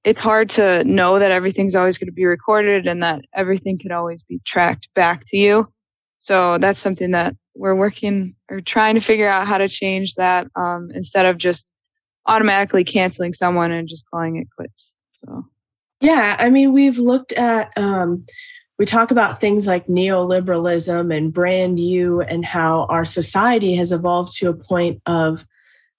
it's 0.07 0.21
hard 0.21 0.49
to 0.49 0.85
know 0.85 1.19
that 1.19 1.31
everything's 1.31 1.75
always 1.75 1.97
going 1.97 2.07
to 2.07 2.13
be 2.13 2.23
recorded 2.23 2.87
and 2.87 3.03
that 3.03 3.19
everything 3.35 3.77
can 3.77 3.91
always 3.91 4.23
be 4.23 4.39
tracked 4.45 4.87
back 4.95 5.25
to 5.27 5.35
you. 5.35 5.67
So 6.19 6.57
that's 6.59 6.79
something 6.79 7.11
that 7.11 7.35
we're 7.55 7.75
working 7.75 8.33
or 8.49 8.61
trying 8.61 8.95
to 8.95 9.01
figure 9.01 9.27
out 9.27 9.47
how 9.47 9.57
to 9.57 9.67
change 9.67 10.15
that 10.15 10.47
um, 10.55 10.91
instead 10.93 11.25
of 11.25 11.37
just 11.37 11.69
automatically 12.25 12.85
canceling 12.85 13.33
someone 13.33 13.73
and 13.73 13.85
just 13.85 14.09
calling 14.09 14.37
it 14.37 14.47
quits. 14.55 14.93
So, 15.11 15.45
yeah, 15.99 16.37
I 16.39 16.51
mean, 16.51 16.71
we've 16.71 16.97
looked 16.97 17.33
at 17.33 17.77
um, 17.77 18.25
we 18.79 18.85
talk 18.85 19.11
about 19.11 19.41
things 19.41 19.67
like 19.67 19.87
neoliberalism 19.87 21.13
and 21.13 21.33
brand 21.33 21.81
you 21.81 22.21
and 22.21 22.45
how 22.45 22.85
our 22.85 23.03
society 23.03 23.75
has 23.75 23.91
evolved 23.91 24.37
to 24.37 24.47
a 24.47 24.53
point 24.53 25.01
of 25.05 25.45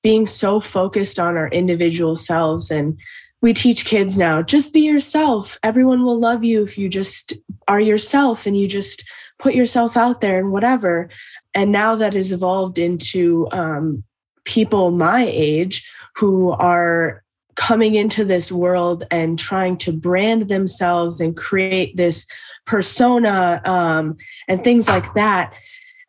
being 0.02 0.24
so 0.24 0.60
focused 0.60 1.18
on 1.18 1.36
our 1.36 1.48
individual 1.48 2.16
selves 2.16 2.70
and 2.70 2.98
we 3.40 3.52
teach 3.52 3.84
kids 3.84 4.16
now 4.16 4.42
just 4.42 4.72
be 4.72 4.80
yourself 4.80 5.58
everyone 5.62 6.02
will 6.04 6.18
love 6.18 6.44
you 6.44 6.62
if 6.62 6.76
you 6.76 6.88
just 6.88 7.32
are 7.66 7.80
yourself 7.80 8.46
and 8.46 8.58
you 8.58 8.66
just 8.66 9.04
put 9.38 9.54
yourself 9.54 9.96
out 9.96 10.20
there 10.20 10.38
and 10.38 10.52
whatever 10.52 11.08
and 11.54 11.72
now 11.72 11.94
that 11.94 12.14
has 12.14 12.32
evolved 12.32 12.78
into 12.78 13.48
um, 13.52 14.02
people 14.44 14.90
my 14.90 15.24
age 15.24 15.86
who 16.16 16.50
are 16.52 17.22
coming 17.58 17.96
into 17.96 18.24
this 18.24 18.52
world 18.52 19.04
and 19.10 19.38
trying 19.38 19.76
to 19.76 19.92
brand 19.92 20.48
themselves 20.48 21.20
and 21.20 21.36
create 21.36 21.96
this 21.96 22.24
persona 22.66 23.60
um, 23.64 24.16
and 24.46 24.62
things 24.62 24.86
like 24.86 25.12
that. 25.14 25.52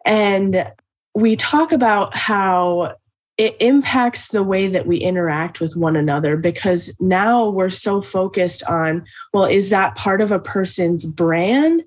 And 0.05 0.71
we 1.15 1.35
talk 1.35 1.71
about 1.71 2.15
how 2.15 2.95
it 3.39 3.55
impacts 3.61 4.27
the 4.27 4.43
way 4.43 4.67
that 4.67 4.85
we 4.85 4.97
interact 4.97 5.61
with 5.61 5.77
one 5.77 5.95
another 5.95 6.35
because 6.35 6.93
now 6.99 7.49
we're 7.49 7.69
so 7.69 8.01
focused 8.01 8.61
on 8.63 9.05
well, 9.33 9.45
is 9.45 9.69
that 9.69 9.95
part 9.95 10.19
of 10.19 10.29
a 10.29 10.39
person's 10.39 11.05
brand? 11.05 11.81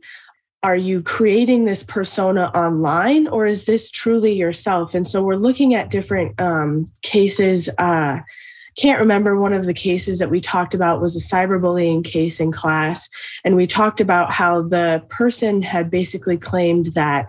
Are 0.63 0.77
you 0.77 1.03
creating 1.03 1.67
this 1.67 1.83
persona 1.83 2.47
online 2.55 3.29
or 3.29 3.45
is 3.45 3.67
this 3.67 3.91
truly 3.91 4.33
yourself? 4.33 4.95
And 4.95 5.07
so 5.07 5.23
we're 5.23 5.37
looking 5.37 5.75
at 5.75 5.91
different 5.91 6.41
um, 6.41 6.91
cases. 7.03 7.69
Uh, 7.77 8.21
can't 8.79 9.01
remember 9.01 9.39
one 9.39 9.53
of 9.53 9.67
the 9.67 9.75
cases 9.75 10.19
that 10.21 10.31
we 10.31 10.41
talked 10.41 10.73
about 10.73 11.03
was 11.03 11.15
a 11.15 11.35
cyberbullying 11.35 12.03
case 12.03 12.41
in 12.41 12.51
class. 12.51 13.11
And 13.45 13.57
we 13.57 13.67
talked 13.67 14.01
about 14.01 14.33
how 14.33 14.63
the 14.63 15.05
person 15.11 15.61
had 15.61 15.91
basically 15.91 16.39
claimed 16.39 16.95
that 16.95 17.29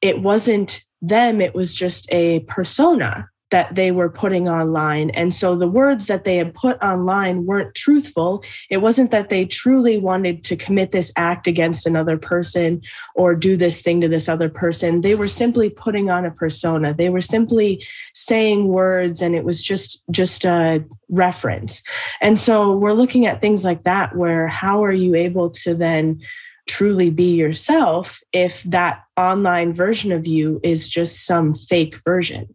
it 0.00 0.22
wasn't 0.22 0.82
them, 1.02 1.42
it 1.42 1.54
was 1.54 1.74
just 1.74 2.10
a 2.10 2.40
persona 2.40 3.28
that 3.50 3.74
they 3.74 3.90
were 3.90 4.08
putting 4.08 4.48
online. 4.48 5.10
And 5.10 5.34
so 5.34 5.56
the 5.56 5.68
words 5.68 6.06
that 6.06 6.24
they 6.24 6.36
had 6.36 6.54
put 6.54 6.80
online 6.82 7.46
weren't 7.46 7.74
truthful. 7.74 8.44
It 8.70 8.78
wasn't 8.78 9.10
that 9.10 9.28
they 9.28 9.44
truly 9.44 9.98
wanted 9.98 10.42
to 10.44 10.56
commit 10.56 10.92
this 10.92 11.12
act 11.16 11.46
against 11.46 11.86
another 11.86 12.16
person 12.16 12.80
or 13.14 13.34
do 13.34 13.56
this 13.56 13.82
thing 13.82 14.00
to 14.00 14.08
this 14.08 14.28
other 14.28 14.48
person. 14.48 15.00
They 15.00 15.14
were 15.14 15.28
simply 15.28 15.68
putting 15.68 16.10
on 16.10 16.24
a 16.24 16.30
persona. 16.30 16.94
They 16.94 17.08
were 17.08 17.20
simply 17.20 17.84
saying 18.14 18.68
words 18.68 19.20
and 19.20 19.34
it 19.34 19.44
was 19.44 19.62
just 19.62 20.02
just 20.10 20.44
a 20.44 20.84
reference. 21.08 21.82
And 22.20 22.38
so 22.38 22.76
we're 22.76 22.92
looking 22.92 23.26
at 23.26 23.40
things 23.40 23.64
like 23.64 23.84
that 23.84 24.16
where 24.16 24.46
how 24.46 24.84
are 24.84 24.92
you 24.92 25.14
able 25.14 25.50
to 25.50 25.74
then 25.74 26.20
truly 26.68 27.10
be 27.10 27.34
yourself 27.34 28.20
if 28.32 28.62
that 28.62 29.02
online 29.16 29.72
version 29.72 30.12
of 30.12 30.26
you 30.26 30.60
is 30.62 30.88
just 30.88 31.26
some 31.26 31.54
fake 31.54 31.96
version? 32.04 32.54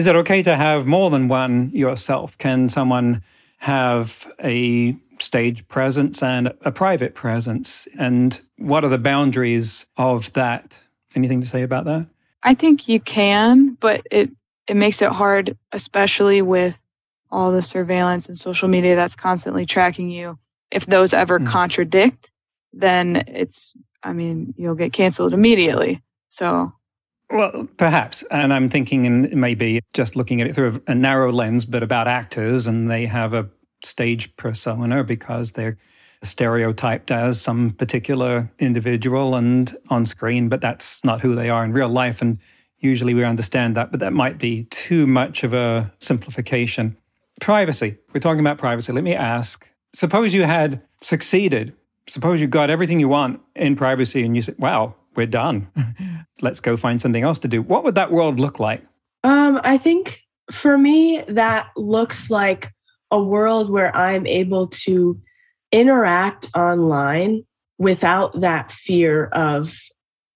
Is 0.00 0.06
it 0.06 0.16
okay 0.16 0.42
to 0.42 0.56
have 0.56 0.86
more 0.86 1.10
than 1.10 1.28
one 1.28 1.70
yourself? 1.74 2.38
Can 2.38 2.68
someone 2.68 3.22
have 3.58 4.26
a 4.42 4.96
stage 5.22 5.66
presence 5.68 6.22
and 6.22 6.52
a 6.62 6.72
private 6.72 7.14
presence. 7.14 7.86
And 7.98 8.40
what 8.56 8.84
are 8.84 8.88
the 8.88 8.98
boundaries 8.98 9.86
of 9.96 10.32
that? 10.32 10.78
Anything 11.14 11.40
to 11.40 11.46
say 11.46 11.62
about 11.62 11.84
that? 11.84 12.06
I 12.42 12.54
think 12.54 12.88
you 12.88 13.00
can, 13.00 13.74
but 13.80 14.06
it 14.10 14.30
it 14.66 14.76
makes 14.76 15.02
it 15.02 15.10
hard, 15.10 15.58
especially 15.72 16.40
with 16.40 16.78
all 17.30 17.52
the 17.52 17.62
surveillance 17.62 18.28
and 18.28 18.38
social 18.38 18.68
media 18.68 18.96
that's 18.96 19.16
constantly 19.16 19.66
tracking 19.66 20.08
you. 20.08 20.38
If 20.70 20.86
those 20.86 21.12
ever 21.12 21.38
mm. 21.38 21.46
contradict, 21.46 22.30
then 22.72 23.24
it's 23.26 23.74
I 24.02 24.14
mean, 24.14 24.54
you'll 24.56 24.74
get 24.74 24.94
canceled 24.94 25.34
immediately. 25.34 26.02
So 26.30 26.72
well, 27.30 27.68
perhaps. 27.76 28.22
And 28.30 28.52
I'm 28.52 28.68
thinking, 28.68 29.06
and 29.06 29.32
maybe 29.34 29.80
just 29.92 30.16
looking 30.16 30.40
at 30.40 30.46
it 30.46 30.54
through 30.54 30.82
a 30.86 30.94
narrow 30.94 31.32
lens, 31.32 31.64
but 31.64 31.82
about 31.82 32.08
actors, 32.08 32.66
and 32.66 32.90
they 32.90 33.06
have 33.06 33.34
a 33.34 33.48
stage 33.84 34.34
persona 34.36 35.04
because 35.04 35.52
they're 35.52 35.78
stereotyped 36.22 37.10
as 37.10 37.40
some 37.40 37.70
particular 37.70 38.50
individual 38.58 39.34
and 39.34 39.76
on 39.88 40.04
screen, 40.04 40.48
but 40.48 40.60
that's 40.60 41.02
not 41.02 41.20
who 41.20 41.34
they 41.34 41.48
are 41.48 41.64
in 41.64 41.72
real 41.72 41.88
life. 41.88 42.20
And 42.20 42.38
usually 42.78 43.14
we 43.14 43.24
understand 43.24 43.76
that, 43.76 43.90
but 43.90 44.00
that 44.00 44.12
might 44.12 44.38
be 44.38 44.64
too 44.64 45.06
much 45.06 45.44
of 45.44 45.54
a 45.54 45.90
simplification. 45.98 46.96
Privacy. 47.40 47.96
We're 48.12 48.20
talking 48.20 48.40
about 48.40 48.58
privacy. 48.58 48.92
Let 48.92 49.04
me 49.04 49.14
ask 49.14 49.66
suppose 49.92 50.34
you 50.34 50.44
had 50.44 50.82
succeeded, 51.00 51.74
suppose 52.06 52.40
you 52.40 52.46
got 52.46 52.70
everything 52.70 53.00
you 53.00 53.08
want 53.08 53.40
in 53.56 53.76
privacy 53.76 54.24
and 54.24 54.36
you 54.36 54.42
said, 54.42 54.56
wow, 54.58 54.94
we're 55.14 55.26
done. 55.26 55.68
Let's 56.42 56.60
go 56.60 56.76
find 56.76 57.00
something 57.00 57.22
else 57.22 57.38
to 57.40 57.48
do. 57.48 57.62
What 57.62 57.84
would 57.84 57.94
that 57.94 58.10
world 58.10 58.40
look 58.40 58.58
like? 58.58 58.82
Um, 59.24 59.60
I 59.62 59.78
think 59.78 60.22
for 60.50 60.78
me, 60.78 61.22
that 61.28 61.68
looks 61.76 62.30
like 62.30 62.72
a 63.10 63.22
world 63.22 63.70
where 63.70 63.94
I'm 63.94 64.26
able 64.26 64.68
to 64.68 65.20
interact 65.72 66.48
online 66.56 67.44
without 67.78 68.40
that 68.40 68.70
fear 68.72 69.26
of 69.26 69.76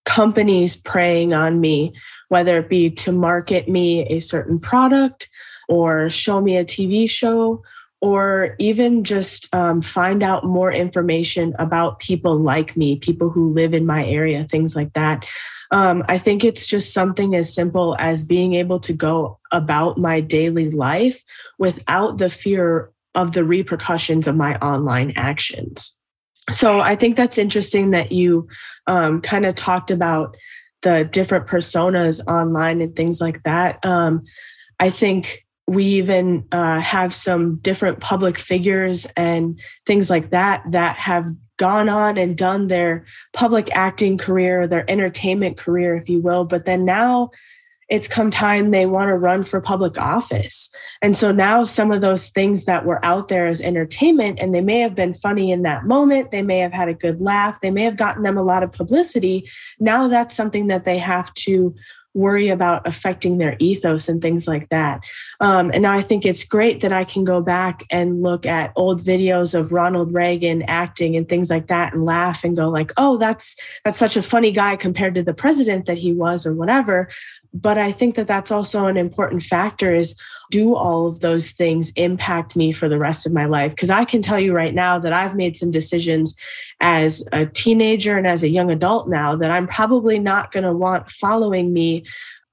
companies 0.04 0.76
preying 0.76 1.32
on 1.32 1.60
me, 1.60 1.92
whether 2.28 2.58
it 2.58 2.68
be 2.68 2.90
to 2.90 3.12
market 3.12 3.68
me 3.68 4.06
a 4.06 4.18
certain 4.18 4.58
product 4.58 5.28
or 5.68 6.10
show 6.10 6.40
me 6.40 6.56
a 6.56 6.64
TV 6.64 7.08
show 7.08 7.62
or 8.00 8.54
even 8.58 9.04
just 9.04 9.52
um, 9.54 9.80
find 9.80 10.22
out 10.22 10.44
more 10.44 10.70
information 10.70 11.54
about 11.58 12.00
people 12.00 12.36
like 12.36 12.76
me, 12.76 12.96
people 12.96 13.30
who 13.30 13.52
live 13.52 13.72
in 13.72 13.86
my 13.86 14.04
area, 14.06 14.44
things 14.44 14.76
like 14.76 14.92
that. 14.92 15.24
Um, 15.70 16.04
I 16.08 16.18
think 16.18 16.44
it's 16.44 16.66
just 16.66 16.92
something 16.92 17.34
as 17.34 17.52
simple 17.52 17.96
as 17.98 18.22
being 18.22 18.54
able 18.54 18.78
to 18.80 18.92
go 18.92 19.38
about 19.52 19.96
my 19.96 20.20
daily 20.20 20.70
life 20.70 21.22
without 21.58 22.18
the 22.18 22.30
fear 22.30 22.92
of 23.14 23.32
the 23.32 23.44
repercussions 23.44 24.26
of 24.26 24.36
my 24.36 24.56
online 24.56 25.12
actions. 25.16 25.98
So 26.50 26.80
I 26.80 26.96
think 26.96 27.16
that's 27.16 27.38
interesting 27.38 27.92
that 27.92 28.12
you 28.12 28.48
um, 28.86 29.20
kind 29.22 29.46
of 29.46 29.54
talked 29.54 29.90
about 29.90 30.36
the 30.82 31.08
different 31.10 31.46
personas 31.46 32.20
online 32.26 32.82
and 32.82 32.94
things 32.94 33.20
like 33.20 33.42
that. 33.44 33.84
Um, 33.84 34.22
I 34.78 34.90
think 34.90 35.43
we 35.66 35.84
even 35.84 36.46
uh, 36.52 36.80
have 36.80 37.12
some 37.12 37.56
different 37.56 38.00
public 38.00 38.38
figures 38.38 39.06
and 39.16 39.58
things 39.86 40.10
like 40.10 40.30
that 40.30 40.62
that 40.70 40.96
have 40.96 41.30
gone 41.56 41.88
on 41.88 42.18
and 42.18 42.36
done 42.36 42.68
their 42.68 43.06
public 43.32 43.74
acting 43.74 44.18
career, 44.18 44.66
their 44.66 44.88
entertainment 44.90 45.56
career, 45.56 45.94
if 45.94 46.08
you 46.08 46.20
will. 46.20 46.44
But 46.44 46.64
then 46.64 46.84
now 46.84 47.30
it's 47.88 48.08
come 48.08 48.30
time 48.30 48.70
they 48.70 48.86
want 48.86 49.08
to 49.08 49.16
run 49.16 49.44
for 49.44 49.60
public 49.60 49.98
office. 49.98 50.70
And 51.02 51.16
so 51.16 51.30
now 51.32 51.64
some 51.64 51.90
of 51.90 52.00
those 52.00 52.30
things 52.30 52.64
that 52.64 52.86
were 52.86 53.04
out 53.04 53.28
there 53.28 53.46
as 53.46 53.60
entertainment, 53.60 54.38
and 54.40 54.54
they 54.54 54.62
may 54.62 54.80
have 54.80 54.94
been 54.94 55.14
funny 55.14 55.52
in 55.52 55.62
that 55.62 55.84
moment, 55.84 56.30
they 56.30 56.42
may 56.42 56.58
have 56.58 56.72
had 56.72 56.88
a 56.88 56.94
good 56.94 57.20
laugh, 57.20 57.60
they 57.60 57.70
may 57.70 57.84
have 57.84 57.96
gotten 57.96 58.22
them 58.22 58.38
a 58.38 58.42
lot 58.42 58.62
of 58.62 58.72
publicity. 58.72 59.48
Now 59.78 60.08
that's 60.08 60.34
something 60.34 60.68
that 60.68 60.84
they 60.84 60.98
have 60.98 61.32
to 61.34 61.74
worry 62.14 62.48
about 62.48 62.86
affecting 62.86 63.38
their 63.38 63.56
ethos 63.58 64.08
and 64.08 64.22
things 64.22 64.46
like 64.46 64.68
that. 64.68 65.00
Um, 65.40 65.70
and 65.74 65.82
now 65.82 65.92
I 65.92 66.00
think 66.00 66.24
it's 66.24 66.44
great 66.44 66.80
that 66.80 66.92
I 66.92 67.04
can 67.04 67.24
go 67.24 67.40
back 67.40 67.84
and 67.90 68.22
look 68.22 68.46
at 68.46 68.72
old 68.76 69.02
videos 69.02 69.52
of 69.52 69.72
Ronald 69.72 70.14
Reagan 70.14 70.62
acting 70.62 71.16
and 71.16 71.28
things 71.28 71.50
like 71.50 71.66
that 71.66 71.92
and 71.92 72.04
laugh 72.04 72.44
and 72.44 72.56
go 72.56 72.68
like, 72.68 72.92
oh, 72.96 73.18
that's 73.18 73.56
that's 73.84 73.98
such 73.98 74.16
a 74.16 74.22
funny 74.22 74.52
guy 74.52 74.76
compared 74.76 75.16
to 75.16 75.22
the 75.22 75.34
president 75.34 75.86
that 75.86 75.98
he 75.98 76.12
was 76.12 76.46
or 76.46 76.54
whatever. 76.54 77.10
But 77.52 77.78
I 77.78 77.92
think 77.92 78.14
that 78.14 78.28
that's 78.28 78.50
also 78.50 78.86
an 78.86 78.96
important 78.96 79.42
factor 79.42 79.92
is 79.92 80.14
do 80.54 80.76
all 80.76 81.08
of 81.08 81.18
those 81.18 81.50
things 81.50 81.90
impact 81.96 82.54
me 82.54 82.70
for 82.70 82.88
the 82.88 82.96
rest 82.96 83.26
of 83.26 83.32
my 83.32 83.44
life? 83.44 83.72
Because 83.72 83.90
I 83.90 84.04
can 84.04 84.22
tell 84.22 84.38
you 84.38 84.54
right 84.54 84.72
now 84.72 85.00
that 85.00 85.12
I've 85.12 85.34
made 85.34 85.56
some 85.56 85.72
decisions 85.72 86.36
as 86.78 87.26
a 87.32 87.44
teenager 87.44 88.16
and 88.16 88.24
as 88.24 88.44
a 88.44 88.48
young 88.48 88.70
adult 88.70 89.08
now 89.08 89.34
that 89.34 89.50
I'm 89.50 89.66
probably 89.66 90.20
not 90.20 90.52
going 90.52 90.62
to 90.62 90.72
want 90.72 91.10
following 91.10 91.72
me 91.72 92.04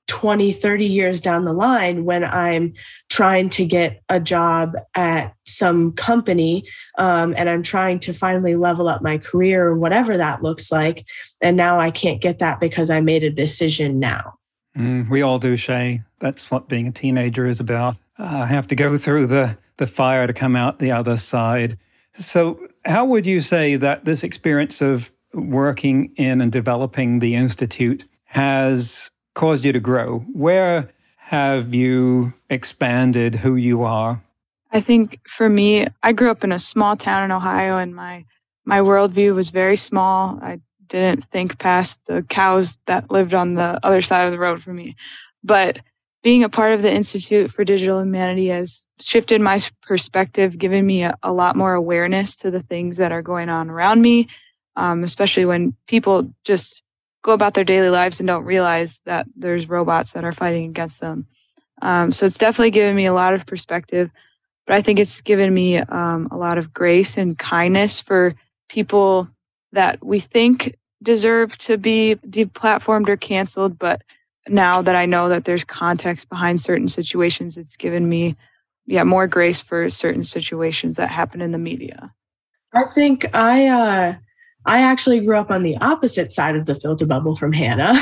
20, 0.07 0.51
30 0.51 0.87
years 0.87 1.19
down 1.19 1.45
the 1.45 1.53
line 1.53 2.03
when 2.03 2.23
I'm 2.23 2.73
trying 3.11 3.51
to 3.51 3.65
get 3.65 4.01
a 4.09 4.19
job 4.19 4.75
at 4.95 5.35
some 5.45 5.91
company 5.91 6.67
um, 6.97 7.35
and 7.37 7.47
I'm 7.47 7.61
trying 7.61 7.99
to 7.99 8.13
finally 8.13 8.55
level 8.55 8.89
up 8.89 9.03
my 9.03 9.19
career 9.19 9.67
or 9.67 9.77
whatever 9.77 10.17
that 10.17 10.41
looks 10.41 10.71
like. 10.71 11.05
And 11.39 11.55
now 11.55 11.79
I 11.79 11.91
can't 11.91 12.19
get 12.19 12.39
that 12.39 12.59
because 12.59 12.89
I 12.89 12.99
made 12.99 13.23
a 13.23 13.29
decision 13.29 13.99
now. 13.99 14.39
Mm, 14.77 15.09
we 15.09 15.21
all 15.21 15.39
do, 15.39 15.57
Shay. 15.57 16.03
That's 16.19 16.49
what 16.49 16.69
being 16.69 16.87
a 16.87 16.91
teenager 16.91 17.45
is 17.45 17.59
about. 17.59 17.97
I 18.17 18.45
have 18.45 18.67
to 18.67 18.75
go 18.75 18.97
through 18.97 19.27
the, 19.27 19.57
the 19.77 19.87
fire 19.87 20.27
to 20.27 20.33
come 20.33 20.55
out 20.55 20.79
the 20.79 20.91
other 20.91 21.17
side. 21.17 21.77
So, 22.17 22.67
how 22.85 23.05
would 23.05 23.25
you 23.25 23.41
say 23.41 23.75
that 23.75 24.05
this 24.05 24.23
experience 24.23 24.81
of 24.81 25.11
working 25.33 26.13
in 26.15 26.41
and 26.41 26.51
developing 26.51 27.19
the 27.19 27.35
Institute 27.35 28.05
has 28.25 29.09
caused 29.33 29.65
you 29.65 29.71
to 29.71 29.79
grow? 29.79 30.19
Where 30.33 30.89
have 31.17 31.73
you 31.73 32.33
expanded 32.49 33.35
who 33.35 33.55
you 33.55 33.83
are? 33.83 34.21
I 34.71 34.81
think 34.81 35.19
for 35.27 35.49
me, 35.49 35.87
I 36.01 36.13
grew 36.13 36.31
up 36.31 36.43
in 36.43 36.51
a 36.51 36.59
small 36.59 36.95
town 36.95 37.23
in 37.23 37.31
Ohio 37.31 37.77
and 37.77 37.95
my 37.95 38.25
my 38.63 38.79
worldview 38.79 39.33
was 39.33 39.49
very 39.49 39.77
small. 39.77 40.39
I 40.41 40.59
didn't 40.99 41.25
think 41.31 41.57
past 41.57 42.01
the 42.05 42.21
cows 42.23 42.79
that 42.85 43.09
lived 43.09 43.33
on 43.33 43.55
the 43.55 43.79
other 43.83 44.01
side 44.01 44.25
of 44.25 44.31
the 44.31 44.39
road 44.39 44.61
for 44.61 44.73
me. 44.73 44.95
But 45.43 45.79
being 46.23 46.43
a 46.43 46.49
part 46.49 46.73
of 46.73 46.81
the 46.81 46.91
Institute 46.91 47.51
for 47.51 47.63
Digital 47.63 47.99
Humanity 47.99 48.47
has 48.47 48.87
shifted 48.99 49.41
my 49.41 49.61
perspective, 49.81 50.57
given 50.57 50.85
me 50.85 51.03
a, 51.03 51.17
a 51.23 51.31
lot 51.31 51.55
more 51.55 51.73
awareness 51.73 52.35
to 52.37 52.51
the 52.51 52.61
things 52.61 52.97
that 52.97 53.11
are 53.11 53.23
going 53.23 53.49
on 53.49 53.69
around 53.69 54.01
me, 54.01 54.27
um, 54.75 55.03
especially 55.03 55.45
when 55.45 55.75
people 55.87 56.31
just 56.43 56.83
go 57.23 57.33
about 57.33 57.53
their 57.53 57.63
daily 57.63 57.89
lives 57.89 58.19
and 58.19 58.27
don't 58.27 58.45
realize 58.45 59.01
that 59.05 59.25
there's 59.35 59.69
robots 59.69 60.11
that 60.11 60.23
are 60.23 60.31
fighting 60.33 60.69
against 60.69 60.99
them. 60.99 61.27
Um, 61.81 62.11
so 62.11 62.25
it's 62.25 62.37
definitely 62.37 62.71
given 62.71 62.95
me 62.95 63.05
a 63.05 63.13
lot 63.13 63.33
of 63.33 63.45
perspective, 63.45 64.11
but 64.67 64.75
I 64.75 64.81
think 64.81 64.99
it's 64.99 65.21
given 65.21 65.53
me 65.53 65.77
um, 65.77 66.27
a 66.31 66.37
lot 66.37 66.59
of 66.59 66.73
grace 66.73 67.17
and 67.17 67.37
kindness 67.37 67.99
for 67.99 68.35
people 68.69 69.27
that 69.71 70.03
we 70.03 70.19
think 70.19 70.75
deserve 71.01 71.57
to 71.59 71.77
be 71.77 72.15
deplatformed 72.27 73.09
or 73.09 73.17
canceled, 73.17 73.79
but 73.79 74.01
now 74.47 74.81
that 74.81 74.95
I 74.95 75.05
know 75.05 75.29
that 75.29 75.45
there's 75.45 75.63
context 75.63 76.29
behind 76.29 76.61
certain 76.61 76.87
situations, 76.87 77.57
it's 77.57 77.75
given 77.75 78.09
me 78.09 78.35
yeah 78.87 79.03
more 79.03 79.27
grace 79.27 79.61
for 79.61 79.89
certain 79.89 80.23
situations 80.23 80.97
that 80.97 81.09
happen 81.09 81.41
in 81.41 81.51
the 81.51 81.57
media. 81.57 82.13
I 82.73 82.83
think 82.93 83.33
I 83.35 83.67
uh 83.67 84.15
I 84.65 84.81
actually 84.81 85.19
grew 85.21 85.37
up 85.37 85.49
on 85.49 85.63
the 85.63 85.77
opposite 85.77 86.31
side 86.31 86.55
of 86.55 86.65
the 86.65 86.75
filter 86.75 87.05
bubble 87.05 87.35
from 87.35 87.51
Hannah. 87.51 87.99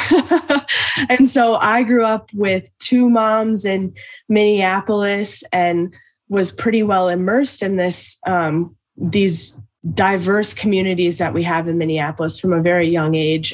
and 1.09 1.29
so 1.29 1.55
I 1.55 1.83
grew 1.83 2.03
up 2.03 2.29
with 2.33 2.69
two 2.79 3.09
moms 3.09 3.63
in 3.63 3.93
Minneapolis 4.27 5.41
and 5.53 5.93
was 6.27 6.51
pretty 6.51 6.83
well 6.83 7.07
immersed 7.07 7.61
in 7.61 7.77
this 7.77 8.17
um, 8.25 8.75
these 8.97 9.57
diverse 9.93 10.53
communities 10.53 11.17
that 11.17 11.33
we 11.33 11.43
have 11.43 11.67
in 11.67 11.77
Minneapolis 11.77 12.39
from 12.39 12.53
a 12.53 12.61
very 12.61 12.87
young 12.87 13.15
age. 13.15 13.53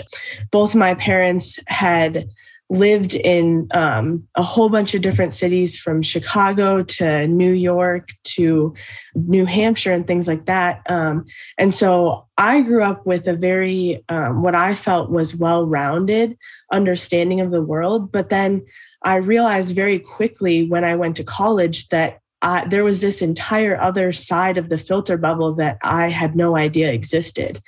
Both 0.52 0.76
my 0.76 0.95
parents 0.95 1.60
had 1.67 2.28
lived 2.69 3.13
in 3.13 3.67
um, 3.76 4.28
a 4.36 4.41
whole 4.41 4.69
bunch 4.69 4.95
of 4.95 5.02
different 5.02 5.34
cities 5.34 5.78
from 5.78 6.02
Chicago 6.02 6.82
to 6.82 7.28
New 7.28 7.52
York 7.52 8.10
to 8.24 8.74
New 9.13 9.45
Hampshire 9.45 9.91
and 9.91 10.08
things 10.08 10.28
like 10.28 10.45
that. 10.45 10.82
Um, 10.89 11.26
and 11.60 11.76
so 11.76 12.26
I 12.38 12.62
grew 12.62 12.84
up 12.84 13.06
with 13.06 13.28
a 13.28 13.36
very, 13.36 14.04
um, 14.10 14.41
what 14.41 14.56
I 14.56 14.74
felt 14.74 15.12
was 15.12 15.36
well 15.36 15.67
rounded 15.67 16.36
understanding 16.71 17.39
of 17.39 17.52
the 17.52 17.62
world. 17.62 18.12
But 18.12 18.30
then 18.30 18.65
I 19.04 19.17
realized 19.17 19.76
very 19.76 20.00
quickly 20.00 20.67
when 20.67 20.84
I 20.84 20.95
went 20.95 21.15
to 21.17 21.24
college 21.24 21.89
that 21.89 22.19
there 22.67 22.84
was 22.84 23.01
this 23.01 23.21
entire 23.21 23.79
other 23.79 24.13
side 24.13 24.58
of 24.58 24.69
the 24.69 24.77
filter 24.77 25.17
bubble 25.17 25.53
that 25.55 25.77
I 25.84 26.10
had 26.10 26.36
no 26.36 26.55
idea 26.55 26.91
existed. 26.91 27.62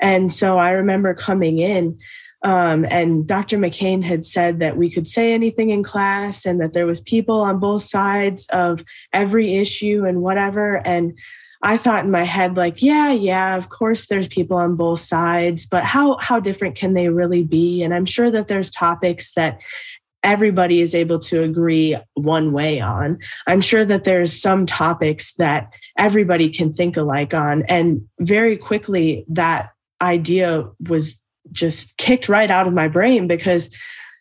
And 0.00 0.32
so 0.32 0.58
I 0.58 0.70
remember 0.70 1.14
coming 1.14 1.58
in 1.58 1.98
um, 2.44 2.84
and 2.90 3.26
Dr. 3.26 3.56
McCain 3.56 4.04
had 4.04 4.26
said 4.26 4.60
that 4.60 4.76
we 4.76 4.90
could 4.90 5.08
say 5.08 5.32
anything 5.32 5.70
in 5.70 5.82
class 5.82 6.44
and 6.44 6.60
that 6.60 6.74
there 6.74 6.86
was 6.86 7.00
people 7.00 7.40
on 7.40 7.58
both 7.58 7.82
sides 7.82 8.46
of 8.48 8.84
every 9.14 9.56
issue 9.56 10.04
and 10.06 10.20
whatever. 10.20 10.86
And 10.86 11.18
I 11.62 11.78
thought 11.78 12.04
in 12.04 12.10
my 12.10 12.24
head, 12.24 12.58
like, 12.58 12.82
yeah, 12.82 13.10
yeah, 13.10 13.56
of 13.56 13.70
course 13.70 14.06
there's 14.06 14.28
people 14.28 14.58
on 14.58 14.76
both 14.76 15.00
sides, 15.00 15.64
but 15.64 15.84
how 15.84 16.18
how 16.18 16.38
different 16.38 16.76
can 16.76 16.92
they 16.92 17.08
really 17.08 17.42
be? 17.42 17.82
And 17.82 17.94
I'm 17.94 18.04
sure 18.04 18.30
that 18.30 18.48
there's 18.48 18.70
topics 18.70 19.32
that 19.32 19.58
everybody 20.24 20.80
is 20.80 20.94
able 20.94 21.18
to 21.20 21.42
agree 21.42 21.96
one 22.14 22.52
way 22.52 22.80
on. 22.80 23.18
I'm 23.46 23.60
sure 23.60 23.84
that 23.84 24.04
there's 24.04 24.38
some 24.38 24.66
topics 24.66 25.34
that 25.34 25.72
everybody 25.96 26.48
can 26.48 26.72
think 26.72 26.96
alike 26.96 27.34
on. 27.34 27.62
And 27.64 28.08
very 28.18 28.56
quickly, 28.56 29.24
that 29.28 29.70
idea 30.02 30.68
was 30.88 31.20
just 31.52 31.96
kicked 31.98 32.28
right 32.28 32.50
out 32.50 32.66
of 32.66 32.72
my 32.72 32.88
brain 32.88 33.28
because 33.28 33.70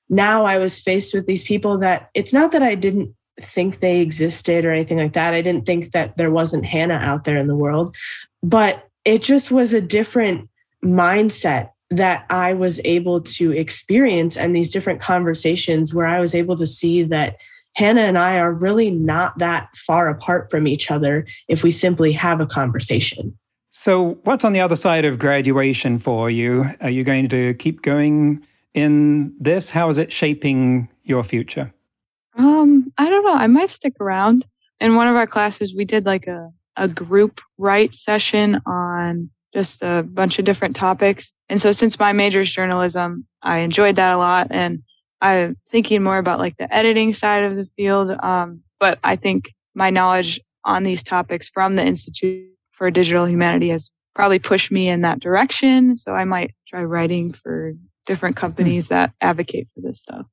now 0.10 0.46
I 0.46 0.58
was 0.58 0.80
faced 0.80 1.14
with 1.14 1.26
these 1.26 1.42
people 1.42 1.78
that 1.80 2.10
it's 2.14 2.34
not 2.34 2.52
that 2.52 2.62
I 2.62 2.76
didn't 2.76 3.16
think 3.40 3.80
they 3.80 4.02
existed 4.02 4.66
or 4.66 4.72
anything 4.72 4.98
like 4.98 5.14
that. 5.14 5.34
I 5.34 5.42
didn't 5.42 5.66
think 5.66 5.94
that 5.94 6.18
there 6.18 6.30
wasn't 6.30 6.66
Hannah 6.66 6.96
out 6.96 7.24
there 7.24 7.38
in 7.38 7.48
the 7.48 7.56
world, 7.56 7.96
but 8.44 8.88
it 9.06 9.24
just 9.24 9.50
was 9.50 9.74
a 9.74 9.82
different 9.82 10.50
mindset 10.84 11.70
that 11.98 12.26
I 12.30 12.54
was 12.54 12.80
able 12.86 13.22
to 13.22 13.52
experience 13.52 14.38
and 14.38 14.56
these 14.56 14.72
different 14.72 15.02
conversations 15.02 15.94
where 15.94 16.06
I 16.06 16.20
was 16.20 16.36
able 16.36 16.56
to 16.58 16.68
see 16.68 17.04
that 17.04 17.38
Hannah 17.76 18.02
and 18.02 18.18
I 18.18 18.38
are 18.38 18.54
really 18.54 18.92
not 18.92 19.38
that 19.40 19.76
far 19.76 20.10
apart 20.10 20.52
from 20.52 20.68
each 20.68 20.92
other 20.92 21.26
if 21.48 21.64
we 21.64 21.72
simply 21.72 22.12
have 22.14 22.40
a 22.40 22.46
conversation. 22.46 23.38
So, 23.72 24.20
what's 24.24 24.46
on 24.46 24.54
the 24.54 24.62
other 24.62 24.76
side 24.76 25.04
of 25.04 25.18
graduation 25.18 25.98
for 25.98 26.30
you? 26.30 26.66
Are 26.82 26.92
you 26.92 27.04
going 27.04 27.28
to 27.30 27.56
keep 27.56 27.82
going 27.82 28.46
in 28.76 29.34
this? 29.40 29.72
How 29.72 29.90
is 29.90 29.98
it 29.98 30.12
shaping 30.12 30.90
your 31.02 31.24
future? 31.24 31.74
Um, 32.38 32.94
I 33.00 33.10
don't 33.10 33.24
know. 33.26 33.34
I 33.34 33.48
might 33.48 33.72
stick 33.72 33.94
around. 34.00 34.46
In 34.80 34.96
one 34.96 35.08
of 35.08 35.16
our 35.16 35.26
classes, 35.26 35.74
we 35.76 35.86
did 35.86 36.06
like 36.06 36.28
a, 36.28 36.52
a 36.78 36.88
group 36.88 37.42
write 37.58 37.96
session 37.96 38.62
on 38.68 39.32
just 39.54 39.82
a 39.82 40.04
bunch 40.04 40.40
of 40.40 40.46
different 40.46 40.76
topics. 40.76 41.32
And 41.50 41.62
so 41.62 41.72
since 41.72 42.00
my 42.00 42.12
major 42.12 42.42
is 42.42 42.52
journalism, 42.52 43.28
I 43.42 43.60
enjoyed 43.60 43.98
that 43.98 44.14
a 44.14 44.18
lot. 44.18 44.48
And 44.50 44.84
I'm 45.22 45.56
thinking 45.70 46.04
more 46.04 46.18
about 46.18 46.40
like 46.40 46.58
the 46.58 46.74
editing 46.74 47.14
side 47.14 47.44
of 47.44 47.56
the 47.56 47.68
field. 47.78 48.12
Um, 48.12 48.64
but 48.80 49.00
I 49.04 49.16
think 49.16 49.54
my 49.76 49.90
knowledge 49.90 50.40
on 50.66 50.84
these 50.84 51.04
topics 51.04 51.50
from 51.50 51.76
the 51.76 51.86
Institute 51.86 52.50
for 52.72 52.90
Digital 52.90 53.26
Humanity 53.26 53.70
has 53.70 53.92
probably 54.16 54.40
pushed 54.40 54.72
me 54.72 54.90
in 54.90 55.02
that 55.02 55.20
direction. 55.20 55.98
So 55.98 56.14
I 56.14 56.24
might 56.24 56.54
try 56.68 56.84
writing 56.84 57.34
for 57.34 57.74
different 58.06 58.36
companies 58.36 58.88
mm. 58.88 58.90
that 58.90 59.14
advocate 59.22 59.68
for 59.74 59.82
this 59.82 60.02
stuff. 60.02 60.26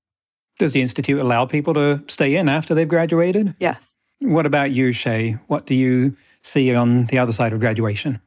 Does 0.59 0.72
the 0.72 0.83
Institute 0.83 1.20
allow 1.20 1.46
people 1.46 1.74
to 1.74 2.02
stay 2.09 2.37
in 2.37 2.48
after 2.48 2.74
they've 2.74 2.88
graduated? 2.88 3.54
Yeah. 3.61 3.76
What 4.18 4.44
about 4.44 4.72
you, 4.72 4.92
Shay? 4.92 5.38
What 5.46 5.66
do 5.66 5.74
you 5.74 6.16
see 6.42 6.74
on 6.74 7.06
the 7.06 7.18
other 7.18 7.33
side 7.33 7.52
of 7.52 7.61
graduation? 7.61 8.20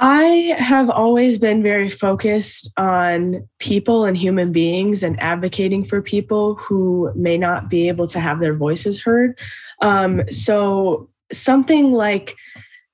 I 0.00 0.56
have 0.58 0.88
always 0.88 1.36
been 1.36 1.62
very 1.62 1.90
focused 1.90 2.72
on 2.78 3.46
people 3.58 4.06
and 4.06 4.16
human 4.16 4.50
beings 4.50 5.02
and 5.02 5.20
advocating 5.20 5.84
for 5.84 6.00
people 6.00 6.54
who 6.54 7.12
may 7.14 7.36
not 7.36 7.68
be 7.68 7.88
able 7.88 8.06
to 8.08 8.18
have 8.18 8.40
their 8.40 8.54
voices 8.54 8.98
heard. 9.00 9.38
Um, 9.82 10.22
so, 10.30 11.10
something 11.32 11.92
like 11.92 12.34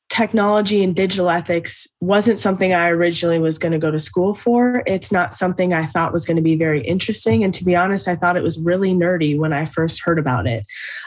technology 0.09 0.85
and 0.85 0.95
digital 0.95 1.31
ethics 1.31 1.87
wasn't 2.01 2.38
something 2.38 2.73
I 2.73 2.88
originally 2.88 3.38
was 3.38 3.59
going 3.59 3.73
to 3.73 3.79
go 3.79 3.90
to 3.90 3.99
school 3.99 4.35
for. 4.35 4.83
It's 4.87 5.11
not 5.11 5.35
something 5.35 5.73
I 5.73 5.87
thought 5.87 6.12
was 6.12 6.25
going 6.25 6.37
to 6.37 6.42
be 6.42 6.57
very 6.57 6.81
interesting. 6.87 7.42
And 7.42 7.53
to 7.55 7.64
be 7.64 7.75
honest, 7.75 8.07
I 8.07 8.14
thought 8.14 8.37
it 8.37 8.42
was 8.42 8.59
really 8.59 8.92
nerdy 8.92 9.37
when 9.37 9.53
I 9.53 9.64
first 9.64 10.03
heard 10.03 10.19
about 10.19 10.47
it. 10.47 10.64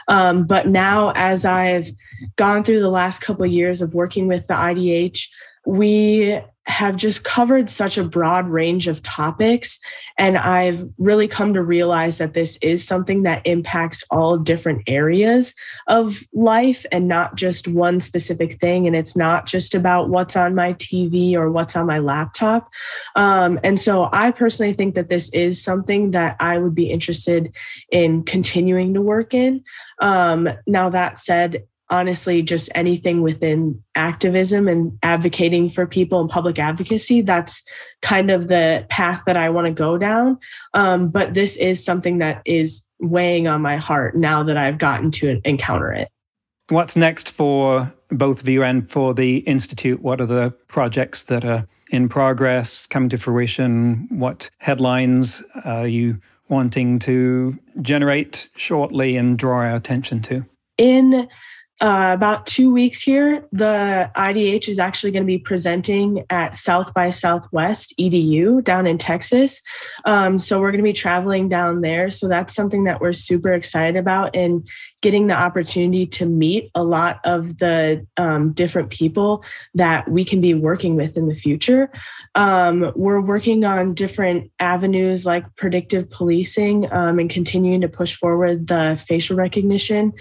Um, 0.08 0.44
but 0.44 0.66
now, 0.66 1.12
as 1.14 1.44
I've 1.44 1.90
gone 2.36 2.62
through 2.62 2.80
the 2.80 2.90
last 2.90 3.20
couple 3.20 3.44
of 3.44 3.52
years 3.52 3.80
of 3.80 3.94
working 3.94 4.28
with 4.28 4.46
the 4.48 4.54
IDH, 4.54 5.26
we 5.70 6.40
have 6.66 6.96
just 6.96 7.24
covered 7.24 7.70
such 7.70 7.96
a 7.96 8.04
broad 8.04 8.48
range 8.48 8.86
of 8.86 9.02
topics. 9.02 9.78
And 10.18 10.36
I've 10.36 10.86
really 10.98 11.26
come 11.26 11.54
to 11.54 11.62
realize 11.62 12.18
that 12.18 12.34
this 12.34 12.58
is 12.60 12.86
something 12.86 13.22
that 13.22 13.46
impacts 13.46 14.04
all 14.10 14.36
different 14.36 14.82
areas 14.86 15.54
of 15.86 16.22
life 16.32 16.84
and 16.92 17.08
not 17.08 17.36
just 17.36 17.66
one 17.68 18.00
specific 18.00 18.60
thing. 18.60 18.86
And 18.86 18.94
it's 18.94 19.16
not 19.16 19.46
just 19.46 19.74
about 19.74 20.10
what's 20.10 20.36
on 20.36 20.54
my 20.54 20.74
TV 20.74 21.34
or 21.34 21.50
what's 21.50 21.76
on 21.76 21.86
my 21.86 21.98
laptop. 21.98 22.68
Um, 23.16 23.58
and 23.64 23.80
so 23.80 24.08
I 24.12 24.30
personally 24.30 24.72
think 24.72 24.94
that 24.96 25.08
this 25.08 25.28
is 25.30 25.62
something 25.62 26.10
that 26.12 26.36
I 26.40 26.58
would 26.58 26.74
be 26.74 26.90
interested 26.90 27.54
in 27.90 28.24
continuing 28.24 28.92
to 28.94 29.00
work 29.00 29.34
in. 29.34 29.64
Um, 30.00 30.48
now, 30.66 30.90
that 30.90 31.18
said, 31.18 31.64
honestly 31.90 32.42
just 32.42 32.70
anything 32.74 33.20
within 33.20 33.82
activism 33.94 34.68
and 34.68 34.96
advocating 35.02 35.68
for 35.68 35.86
people 35.86 36.20
and 36.20 36.30
public 36.30 36.58
advocacy 36.58 37.20
that's 37.20 37.62
kind 38.00 38.30
of 38.30 38.48
the 38.48 38.86
path 38.88 39.22
that 39.26 39.36
i 39.36 39.50
want 39.50 39.66
to 39.66 39.72
go 39.72 39.98
down. 39.98 40.38
Um, 40.74 41.08
but 41.08 41.34
this 41.34 41.56
is 41.56 41.84
something 41.84 42.18
that 42.18 42.42
is 42.44 42.86
weighing 43.00 43.48
on 43.48 43.60
my 43.60 43.76
heart 43.76 44.16
now 44.16 44.42
that 44.42 44.56
i've 44.56 44.78
gotten 44.78 45.10
to 45.10 45.40
encounter 45.44 45.92
it. 45.92 46.08
What's 46.68 46.94
next 46.94 47.30
for 47.30 47.92
both 48.10 48.40
of 48.42 48.48
you 48.48 48.62
and 48.62 48.88
for 48.88 49.12
the 49.12 49.38
institute? 49.38 50.02
What 50.02 50.20
are 50.20 50.26
the 50.26 50.50
projects 50.68 51.24
that 51.24 51.44
are 51.44 51.66
in 51.90 52.08
progress 52.08 52.86
coming 52.86 53.08
to 53.08 53.18
fruition? 53.18 54.06
What 54.10 54.50
headlines 54.58 55.42
are 55.64 55.88
you 55.88 56.20
wanting 56.48 56.98
to 57.00 57.58
generate 57.82 58.50
shortly 58.56 59.16
and 59.16 59.38
draw 59.38 59.58
our 59.58 59.74
attention 59.74 60.22
to? 60.22 60.44
In 60.78 61.28
uh, 61.80 62.10
about 62.12 62.46
two 62.46 62.70
weeks 62.70 63.00
here, 63.00 63.48
the 63.52 64.10
IDH 64.14 64.68
is 64.68 64.78
actually 64.78 65.10
going 65.12 65.22
to 65.22 65.26
be 65.26 65.38
presenting 65.38 66.24
at 66.28 66.54
South 66.54 66.92
by 66.92 67.08
Southwest 67.08 67.94
EDU 67.98 68.62
down 68.62 68.86
in 68.86 68.98
Texas. 68.98 69.62
Um, 70.04 70.38
so 70.38 70.60
we're 70.60 70.72
going 70.72 70.84
to 70.84 70.88
be 70.88 70.92
traveling 70.92 71.48
down 71.48 71.80
there. 71.80 72.10
So 72.10 72.28
that's 72.28 72.54
something 72.54 72.84
that 72.84 73.00
we're 73.00 73.14
super 73.14 73.52
excited 73.52 73.96
about 73.96 74.36
and 74.36 74.68
getting 75.00 75.28
the 75.28 75.34
opportunity 75.34 76.06
to 76.06 76.26
meet 76.26 76.70
a 76.74 76.84
lot 76.84 77.18
of 77.24 77.56
the 77.56 78.06
um, 78.18 78.52
different 78.52 78.90
people 78.90 79.42
that 79.74 80.10
we 80.10 80.22
can 80.22 80.42
be 80.42 80.52
working 80.52 80.96
with 80.96 81.16
in 81.16 81.28
the 81.28 81.34
future. 81.34 81.90
Um, 82.34 82.92
we're 82.94 83.22
working 83.22 83.64
on 83.64 83.94
different 83.94 84.50
avenues 84.60 85.24
like 85.24 85.44
predictive 85.56 86.10
policing 86.10 86.92
um, 86.92 87.18
and 87.18 87.30
continuing 87.30 87.80
to 87.80 87.88
push 87.88 88.14
forward 88.14 88.66
the 88.66 89.02
facial 89.06 89.36
recognition 89.36 90.12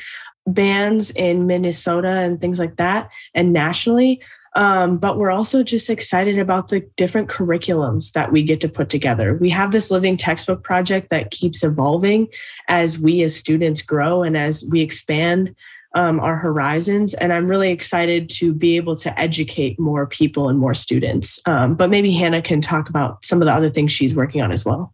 bans 0.48 1.12
in 1.12 1.48
Minnesota 1.48 2.08
and 2.08 2.40
things 2.42 2.60
like 2.60 2.78
that, 2.78 3.10
and 3.34 3.54
nationally. 3.54 4.22
Um, 4.56 4.98
but 4.98 5.18
we're 5.18 5.32
also 5.32 5.64
just 5.64 5.90
excited 5.90 6.40
about 6.40 6.70
the 6.70 6.82
different 6.98 7.30
curriculums 7.30 8.14
that 8.14 8.32
we 8.32 8.42
get 8.42 8.60
to 8.62 8.70
put 8.70 8.90
together. 8.90 9.36
We 9.36 9.50
have 9.52 9.72
this 9.72 9.92
living 9.92 10.18
textbook 10.18 10.64
project 10.64 11.12
that 11.12 11.30
keeps 11.30 11.64
evolving 11.64 12.28
as 12.68 12.98
we 12.98 13.22
as 13.22 13.36
students 13.36 13.84
grow 13.84 14.24
and 14.24 14.36
as 14.36 14.66
we 14.72 14.82
expand 14.82 15.56
um, 15.96 16.20
our 16.20 16.36
horizons. 16.36 17.14
And 17.16 17.34
I'm 17.34 17.48
really 17.48 17.72
excited 17.72 18.30
to 18.30 18.54
be 18.54 18.76
able 18.76 18.96
to 18.98 19.20
educate 19.20 19.80
more 19.80 20.06
people 20.08 20.50
and 20.50 20.60
more 20.60 20.74
students. 20.74 21.40
Um, 21.46 21.76
but 21.76 21.90
maybe 21.90 22.12
Hannah 22.12 22.42
can 22.42 22.62
talk 22.62 22.90
about 22.90 23.24
some 23.26 23.42
of 23.42 23.46
the 23.46 23.54
other 23.54 23.70
things 23.70 23.92
she's 23.92 24.16
working 24.16 24.42
on 24.42 24.52
as 24.52 24.66
well. 24.66 24.94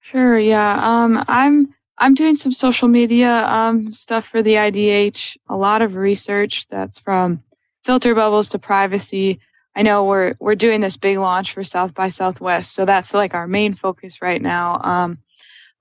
Sure. 0.00 0.38
Yeah. 0.38 0.80
Um, 0.82 1.24
I'm 1.28 1.74
I'm 2.00 2.14
doing 2.14 2.36
some 2.36 2.52
social 2.52 2.88
media 2.88 3.44
um, 3.46 3.92
stuff 3.92 4.26
for 4.26 4.42
the 4.42 4.54
IDH, 4.54 5.36
a 5.50 5.56
lot 5.56 5.82
of 5.82 5.96
research 5.96 6.66
that's 6.68 6.98
from 6.98 7.42
filter 7.84 8.14
bubbles 8.14 8.48
to 8.48 8.58
privacy. 8.58 9.38
I 9.76 9.82
know 9.82 10.04
we're 10.04 10.34
we're 10.40 10.54
doing 10.54 10.80
this 10.80 10.96
big 10.96 11.18
launch 11.18 11.52
for 11.52 11.62
South 11.62 11.92
by 11.92 12.08
Southwest, 12.08 12.72
so 12.72 12.86
that's 12.86 13.12
like 13.12 13.34
our 13.34 13.46
main 13.46 13.74
focus 13.74 14.22
right 14.22 14.40
now. 14.40 14.80
Um, 14.82 15.18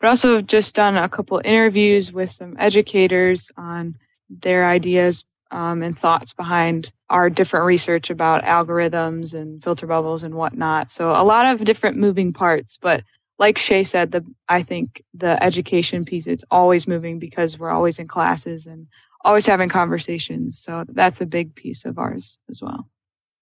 but 0.02 0.10
also 0.10 0.42
just 0.42 0.76
done 0.76 0.98
a 0.98 1.08
couple 1.08 1.42
interviews 1.44 2.12
with 2.12 2.32
some 2.32 2.56
educators 2.60 3.50
on 3.58 3.96
their 4.30 4.68
ideas 4.68 5.24
um, 5.52 5.82
and 5.82 5.98
thoughts 5.98 6.34
behind 6.34 6.92
our 7.10 7.30
different 7.30 7.66
research 7.66 8.10
about 8.10 8.44
algorithms 8.44 9.34
and 9.34 9.64
filter 9.64 9.88
bubbles 9.88 10.24
and 10.24 10.36
whatnot. 10.36 10.92
So 10.92 11.12
a 11.12 11.24
lot 11.24 11.46
of 11.46 11.64
different 11.66 11.98
moving 11.98 12.34
parts, 12.34 12.78
but 12.80 13.04
like 13.40 13.58
Shay 13.58 13.84
said, 13.84 14.12
the 14.12 14.24
I 14.48 14.62
think 14.62 15.04
the 15.14 15.42
education 15.42 16.06
piece 16.06 16.28
is 16.28 16.44
always 16.52 16.88
moving 16.88 17.18
because 17.18 17.58
we're 17.58 17.72
always 17.72 17.98
in 17.98 18.08
classes 18.08 18.68
and 18.68 18.88
always 19.24 19.46
having 19.46 19.70
conversations. 19.70 20.60
So 20.60 20.86
that's 20.88 21.22
a 21.22 21.26
big 21.26 21.56
piece 21.56 21.86
of 21.86 21.98
ours 21.98 22.38
as 22.50 22.62
well. 22.62 22.88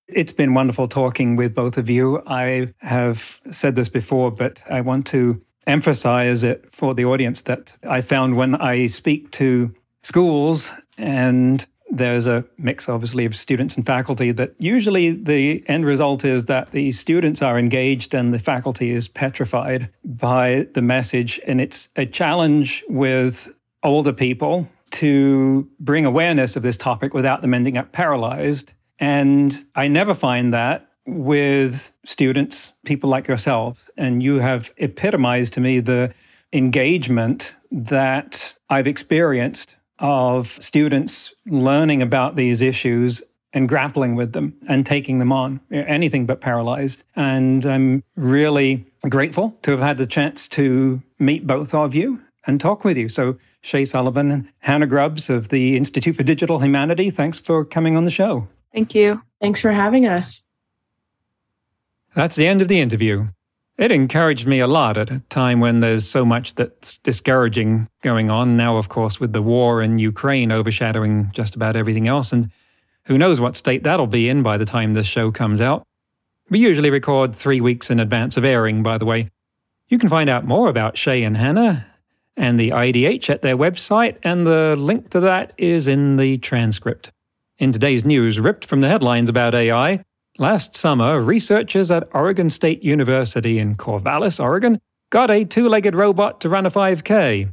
It's 0.08 0.32
been 0.32 0.54
wonderful 0.54 0.88
talking 0.88 1.36
with 1.36 1.54
both 1.54 1.78
of 1.78 1.90
you. 1.90 2.24
I 2.28 2.74
have 2.80 3.42
said 3.52 3.76
this 3.76 3.90
before, 3.90 4.32
but 4.32 4.62
I 4.72 4.80
want 4.82 5.06
to 5.08 5.42
emphasize 5.66 6.44
it 6.44 6.72
for 6.72 6.94
the 6.94 7.04
audience 7.04 7.42
that 7.42 7.76
I 7.84 8.00
found 8.00 8.38
when 8.38 8.56
I 8.56 8.88
speak 8.88 9.32
to 9.32 9.74
schools 10.04 10.72
and 10.98 11.66
there's 11.90 12.28
a 12.28 12.44
mix, 12.58 12.90
obviously, 12.90 13.26
of 13.26 13.36
students 13.36 13.76
and 13.76 13.86
faculty 13.86 14.32
that 14.32 14.54
usually 14.60 15.12
the 15.12 15.64
end 15.68 15.86
result 15.86 16.26
is 16.26 16.46
that 16.46 16.72
the 16.72 16.92
students 16.92 17.42
are 17.42 17.58
engaged 17.58 18.14
and 18.14 18.34
the 18.34 18.40
faculty 18.40 18.92
is 18.92 19.08
petrified 19.08 19.90
by 20.04 20.68
the 20.74 20.82
message. 20.82 21.40
And 21.48 21.62
it's 21.62 21.90
a 21.96 22.06
challenge 22.06 22.84
with 22.90 23.58
older 23.84 24.14
people 24.14 24.68
to 24.92 25.70
bring 25.80 26.06
awareness 26.06 26.56
of 26.56 26.64
this 26.64 26.78
topic 26.78 27.14
without 27.14 27.42
them 27.42 27.54
ending 27.54 27.78
up 27.78 27.92
paralyzed. 27.92 28.74
And 29.00 29.66
I 29.76 29.88
never 29.88 30.14
find 30.14 30.54
that 30.54 30.90
with 31.06 31.92
students, 32.06 32.74
people 32.86 33.10
like 33.10 33.28
yourself. 33.28 33.90
And 33.98 34.22
you 34.22 34.40
have 34.40 34.74
epitomized 34.78 35.54
to 35.54 35.62
me 35.62 35.80
the 35.80 36.14
engagement 36.54 37.56
that 37.72 38.56
I've 38.70 38.88
experienced 38.88 39.76
of 40.00 40.58
students 40.62 41.34
learning 41.46 42.02
about 42.02 42.36
these 42.36 42.62
issues 42.62 43.22
and 43.54 43.68
grappling 43.68 44.16
with 44.16 44.34
them 44.34 44.54
and 44.68 44.86
taking 44.86 45.20
them 45.20 45.32
on, 45.32 45.60
anything 45.72 46.26
but 46.26 46.42
paralyzed. 46.42 47.04
And 47.16 47.66
I'm 47.66 48.04
really 48.16 48.86
grateful 49.10 49.58
to 49.64 49.72
have 49.72 49.80
had 49.80 49.98
the 49.98 50.06
chance 50.06 50.48
to 50.50 51.02
meet 51.18 51.48
both 51.48 51.74
of 51.74 51.96
you 51.96 52.22
and 52.46 52.60
talk 52.60 52.84
with 52.84 52.98
you. 52.98 53.10
So, 53.10 53.38
Shay 53.62 53.86
Sullivan 53.86 54.32
and 54.32 54.48
Hannah 54.60 54.88
Grubbs 54.88 55.30
of 55.30 55.50
the 55.50 55.76
Institute 55.76 56.16
for 56.16 56.24
Digital 56.24 56.60
Humanity, 56.60 57.10
thanks 57.10 57.40
for 57.40 57.66
coming 57.66 57.98
on 57.98 58.06
the 58.06 58.12
show. 58.12 58.48
Thank 58.74 58.96
you. 58.96 59.24
Thanks 59.42 59.60
for 59.60 59.72
having 59.72 60.06
us. 60.06 60.46
That's 62.16 62.36
the 62.36 62.48
end 62.48 62.62
of 62.62 62.68
the 62.68 62.80
interview. 62.80 63.28
It 63.78 63.92
encouraged 63.92 64.48
me 64.48 64.60
a 64.60 64.66
lot 64.68 64.98
at 64.98 65.12
a 65.12 65.20
time 65.30 65.60
when 65.60 65.82
there's 65.82 66.10
so 66.10 66.26
much 66.26 66.56
that's 66.56 66.98
discouraging 67.00 67.88
going 68.02 68.32
on. 68.32 68.58
Now, 68.58 68.78
of 68.78 68.90
course, 68.90 69.20
with 69.20 69.34
the 69.34 69.42
war 69.42 69.84
in 69.84 70.00
Ukraine 70.00 70.52
overshadowing 70.52 71.30
just 71.32 71.56
about 71.56 71.76
everything 71.76 72.08
else. 72.08 72.32
And 72.32 72.50
who 73.06 73.20
knows 73.20 73.40
what 73.40 73.56
state 73.56 73.84
that'll 73.84 74.08
be 74.08 74.30
in 74.30 74.42
by 74.42 74.58
the 74.58 74.66
time 74.66 74.94
this 74.94 75.06
show 75.06 75.32
comes 75.32 75.62
out. 75.62 75.86
We 76.50 76.58
usually 76.58 76.90
record 76.90 77.36
three 77.36 77.62
weeks 77.62 77.92
in 77.92 78.00
advance 78.00 78.36
of 78.36 78.44
airing, 78.44 78.82
by 78.82 78.98
the 78.98 79.06
way. 79.06 79.30
You 79.90 80.00
can 80.00 80.10
find 80.10 80.30
out 80.30 80.46
more 80.46 80.70
about 80.70 80.98
Shay 80.98 81.24
and 81.24 81.38
Hannah 81.38 81.86
and 82.36 82.60
the 82.60 82.72
IDH 82.72 83.30
at 83.30 83.42
their 83.42 83.58
website, 83.58 84.18
and 84.24 84.46
the 84.46 84.76
link 84.76 85.10
to 85.10 85.20
that 85.20 85.54
is 85.58 85.88
in 85.88 86.18
the 86.18 86.38
transcript. 86.40 87.12
In 87.58 87.72
today's 87.72 88.06
news, 88.06 88.40
ripped 88.40 88.66
from 88.66 88.82
the 88.82 88.88
headlines 88.88 89.30
about 89.30 89.56
AI, 89.56 90.04
Last 90.40 90.78
summer, 90.78 91.20
researchers 91.20 91.90
at 91.90 92.08
Oregon 92.14 92.52
State 92.52 92.84
University 92.84 93.58
in 93.58 93.74
Corvallis, 93.76 94.40
Oregon, 94.40 94.80
got 95.10 95.32
a 95.32 95.44
two 95.44 95.68
legged 95.68 95.96
robot 95.96 96.40
to 96.42 96.50
run 96.50 96.68
a 96.68 96.70
5K. 96.70 97.52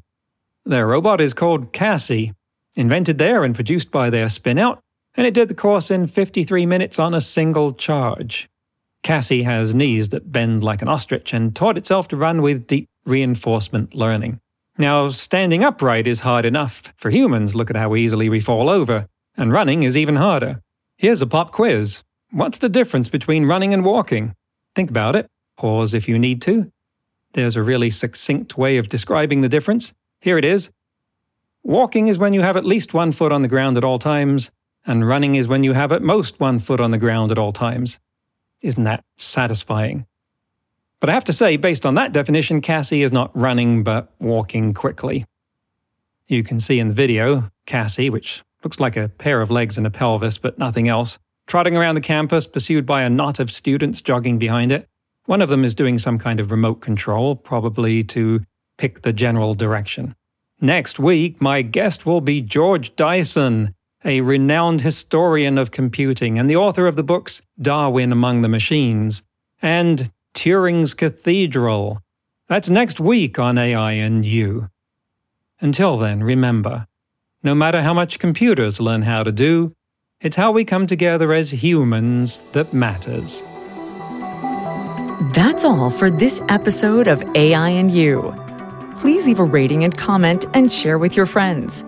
Their 0.66 0.87
robot 0.87 1.18
is 1.23 1.33
called 1.33 1.73
Cassie, 1.73 2.35
invented 2.75 3.16
there 3.16 3.42
and 3.42 3.55
produced 3.55 3.90
by 3.90 4.11
their 4.11 4.27
spinout, 4.27 4.81
and 5.14 5.27
it 5.27 5.33
did 5.33 5.49
the 5.49 5.55
course 5.55 5.90
in 5.90 6.07
53 6.07 6.66
minutes 6.66 6.99
on 6.99 7.14
a 7.14 7.23
single 7.23 7.73
charge. 7.73 8.51
Cassie 9.03 9.44
has 9.44 9.75
knees 9.75 10.11
that 10.11 10.31
bend 10.31 10.62
like 10.62 10.83
an 10.83 10.88
ostrich 10.88 11.33
and 11.33 11.57
taught 11.57 11.79
itself 11.79 12.07
to 12.09 12.18
run 12.18 12.42
with 12.42 12.66
deep 12.66 12.87
reinforcement 13.07 13.94
learning. 13.94 14.40
Now, 14.77 15.09
standing 15.09 15.64
upright 15.64 16.07
is 16.07 16.20
hard 16.20 16.44
enough 16.44 16.92
for 16.99 17.09
humans, 17.09 17.55
look 17.55 17.70
at 17.70 17.77
how 17.77 17.94
easily 17.97 18.29
we 18.29 18.40
fall 18.40 18.68
over, 18.68 19.07
and 19.38 19.53
running 19.55 19.85
is 19.85 19.97
even 19.97 20.16
harder. 20.16 20.61
Here's 20.99 21.23
a 21.23 21.27
pop 21.27 21.51
quiz. 21.51 22.03
What's 22.35 22.59
the 22.59 22.68
difference 22.68 23.09
between 23.09 23.47
running 23.47 23.73
and 23.73 23.85
walking? 23.85 24.35
Think 24.75 24.90
about 24.90 25.14
it. 25.14 25.31
Pause 25.57 25.94
if 25.94 26.09
you 26.09 26.18
need 26.18 26.42
to. 26.42 26.73
There's 27.35 27.55
a 27.55 27.62
really 27.62 27.92
succinct 27.92 28.59
way 28.59 28.77
of 28.77 28.88
describing 28.88 29.40
the 29.40 29.49
difference. 29.49 29.94
Here 30.20 30.37
it 30.37 30.44
is. 30.44 30.70
Walking 31.62 32.09
is 32.09 32.18
when 32.18 32.35
you 32.35 32.42
have 32.42 32.57
at 32.57 32.64
least 32.64 32.92
one 32.92 33.12
foot 33.12 33.31
on 33.31 33.42
the 33.42 33.49
ground 33.49 33.77
at 33.77 33.85
all 33.85 34.01
times, 34.01 34.51
and 34.85 35.07
running 35.07 35.37
is 35.37 35.47
when 35.47 35.62
you 35.62 35.75
have 35.75 35.92
at 35.92 36.03
most 36.03 36.40
one 36.40 36.59
foot 36.59 36.81
on 36.81 36.90
the 36.90 36.99
ground 36.99 37.31
at 37.31 37.38
all 37.38 37.53
times. 37.53 38.01
Isn't 38.62 38.83
that 38.83 39.05
satisfying? 39.16 40.05
But 40.99 41.11
I 41.11 41.12
have 41.12 41.25
to 41.27 41.33
say, 41.33 41.57
based 41.57 41.87
on 41.87 41.94
that 41.94 42.11
definition, 42.11 42.61
Cassie 42.61 43.05
is 43.05 43.12
not 43.12 43.31
running 43.37 43.85
but 43.85 44.12
walking 44.18 44.75
quickly. 44.75 45.25
You 46.27 46.42
can 46.42 46.59
see 46.59 46.81
in 46.81 46.88
the 46.88 46.94
video, 46.94 47.53
Cassie, 47.64 48.11
which 48.11 48.42
looks 48.64 48.81
like 48.81 48.97
a 48.97 49.09
pair 49.09 49.40
of 49.40 49.53
legs 49.53 49.79
and 49.79 49.87
a 49.87 49.90
pelvis 49.90 50.37
but 50.37 50.59
nothing 50.59 50.88
else, 50.88 51.20
trotting 51.46 51.76
around 51.76 51.94
the 51.94 52.00
campus, 52.00 52.46
pursued 52.46 52.87
by 52.87 53.02
a 53.02 53.11
knot 53.11 53.38
of 53.38 53.52
students 53.52 54.00
jogging 54.00 54.38
behind 54.38 54.72
it. 54.72 54.88
One 55.26 55.42
of 55.42 55.48
them 55.48 55.64
is 55.64 55.74
doing 55.74 55.98
some 55.98 56.18
kind 56.18 56.40
of 56.40 56.50
remote 56.50 56.80
control, 56.80 57.37
probably 57.37 58.04
to 58.04 58.44
pick 58.76 59.02
the 59.02 59.12
general 59.12 59.54
direction. 59.54 60.14
Next 60.61 60.98
week, 60.98 61.40
my 61.40 61.62
guest 61.62 62.07
will 62.07 62.20
be 62.20 62.40
George 62.40 62.94
Dyson, 62.96 63.74
a 64.04 64.20
renowned 64.20 64.83
historian 64.83 65.59
of 65.59 65.70
computing 65.70 66.38
and 66.38 66.48
the 66.48 66.57
author 66.57 66.87
of 66.87 66.96
the 66.96 67.02
books 67.02 67.42
Darwin 67.61 68.12
Among 68.12 68.42
the 68.42 68.48
Machines 68.48 69.22
and 69.62 70.11
Turing's 70.35 70.94
Cathedral. 70.94 72.00
That's 72.48 72.68
next 72.68 73.00
week 73.00 73.38
on 73.38 73.57
AI 73.57 73.92
and 73.92 74.24
You. 74.24 74.68
Until 75.61 75.96
then, 75.96 76.22
remember 76.22 76.87
no 77.42 77.54
matter 77.54 77.83
how 77.83 77.92
much 77.92 78.18
computers 78.18 78.80
learn 78.80 79.02
how 79.02 79.22
to 79.22 79.30
do, 79.30 79.74
it's 80.24 80.37
how 80.37 80.50
we 80.50 80.64
come 80.64 80.87
together 80.87 81.34
as 81.34 81.50
humans 81.50 82.40
that 82.52 82.72
matters. 82.72 83.42
That's 85.34 85.64
all 85.64 85.90
for 85.90 86.10
this 86.10 86.40
episode 86.48 87.06
of 87.06 87.22
AI 87.34 87.68
and 87.68 87.90
You. 87.90 88.34
Please 88.96 89.26
leave 89.26 89.38
a 89.38 89.44
rating 89.44 89.84
and 89.84 89.94
comment 89.94 90.46
and 90.54 90.72
share 90.72 90.96
with 90.96 91.14
your 91.14 91.26
friends. 91.26 91.84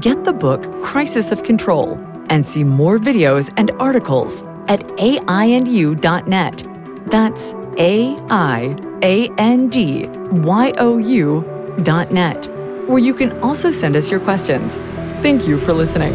Get 0.00 0.24
the 0.24 0.32
book 0.32 0.82
Crisis 0.82 1.30
of 1.30 1.44
Control 1.44 1.96
and 2.28 2.46
see 2.46 2.64
more 2.64 2.98
videos 2.98 3.52
and 3.56 3.70
articles 3.78 4.42
at 4.66 4.80
aiandyou.net. 4.98 6.66
That's 7.06 7.54
A 7.78 8.16
I 8.28 8.76
A 9.02 9.28
N 9.38 9.68
D 9.68 10.08
Y 10.08 10.72
O 10.78 10.98
U 10.98 11.78
dot 11.84 12.10
net, 12.10 12.46
where 12.88 12.98
you 12.98 13.14
can 13.14 13.30
also 13.40 13.70
send 13.70 13.94
us 13.94 14.10
your 14.10 14.20
questions. 14.20 14.78
Thank 15.22 15.46
you 15.46 15.58
for 15.58 15.72
listening. 15.72 16.12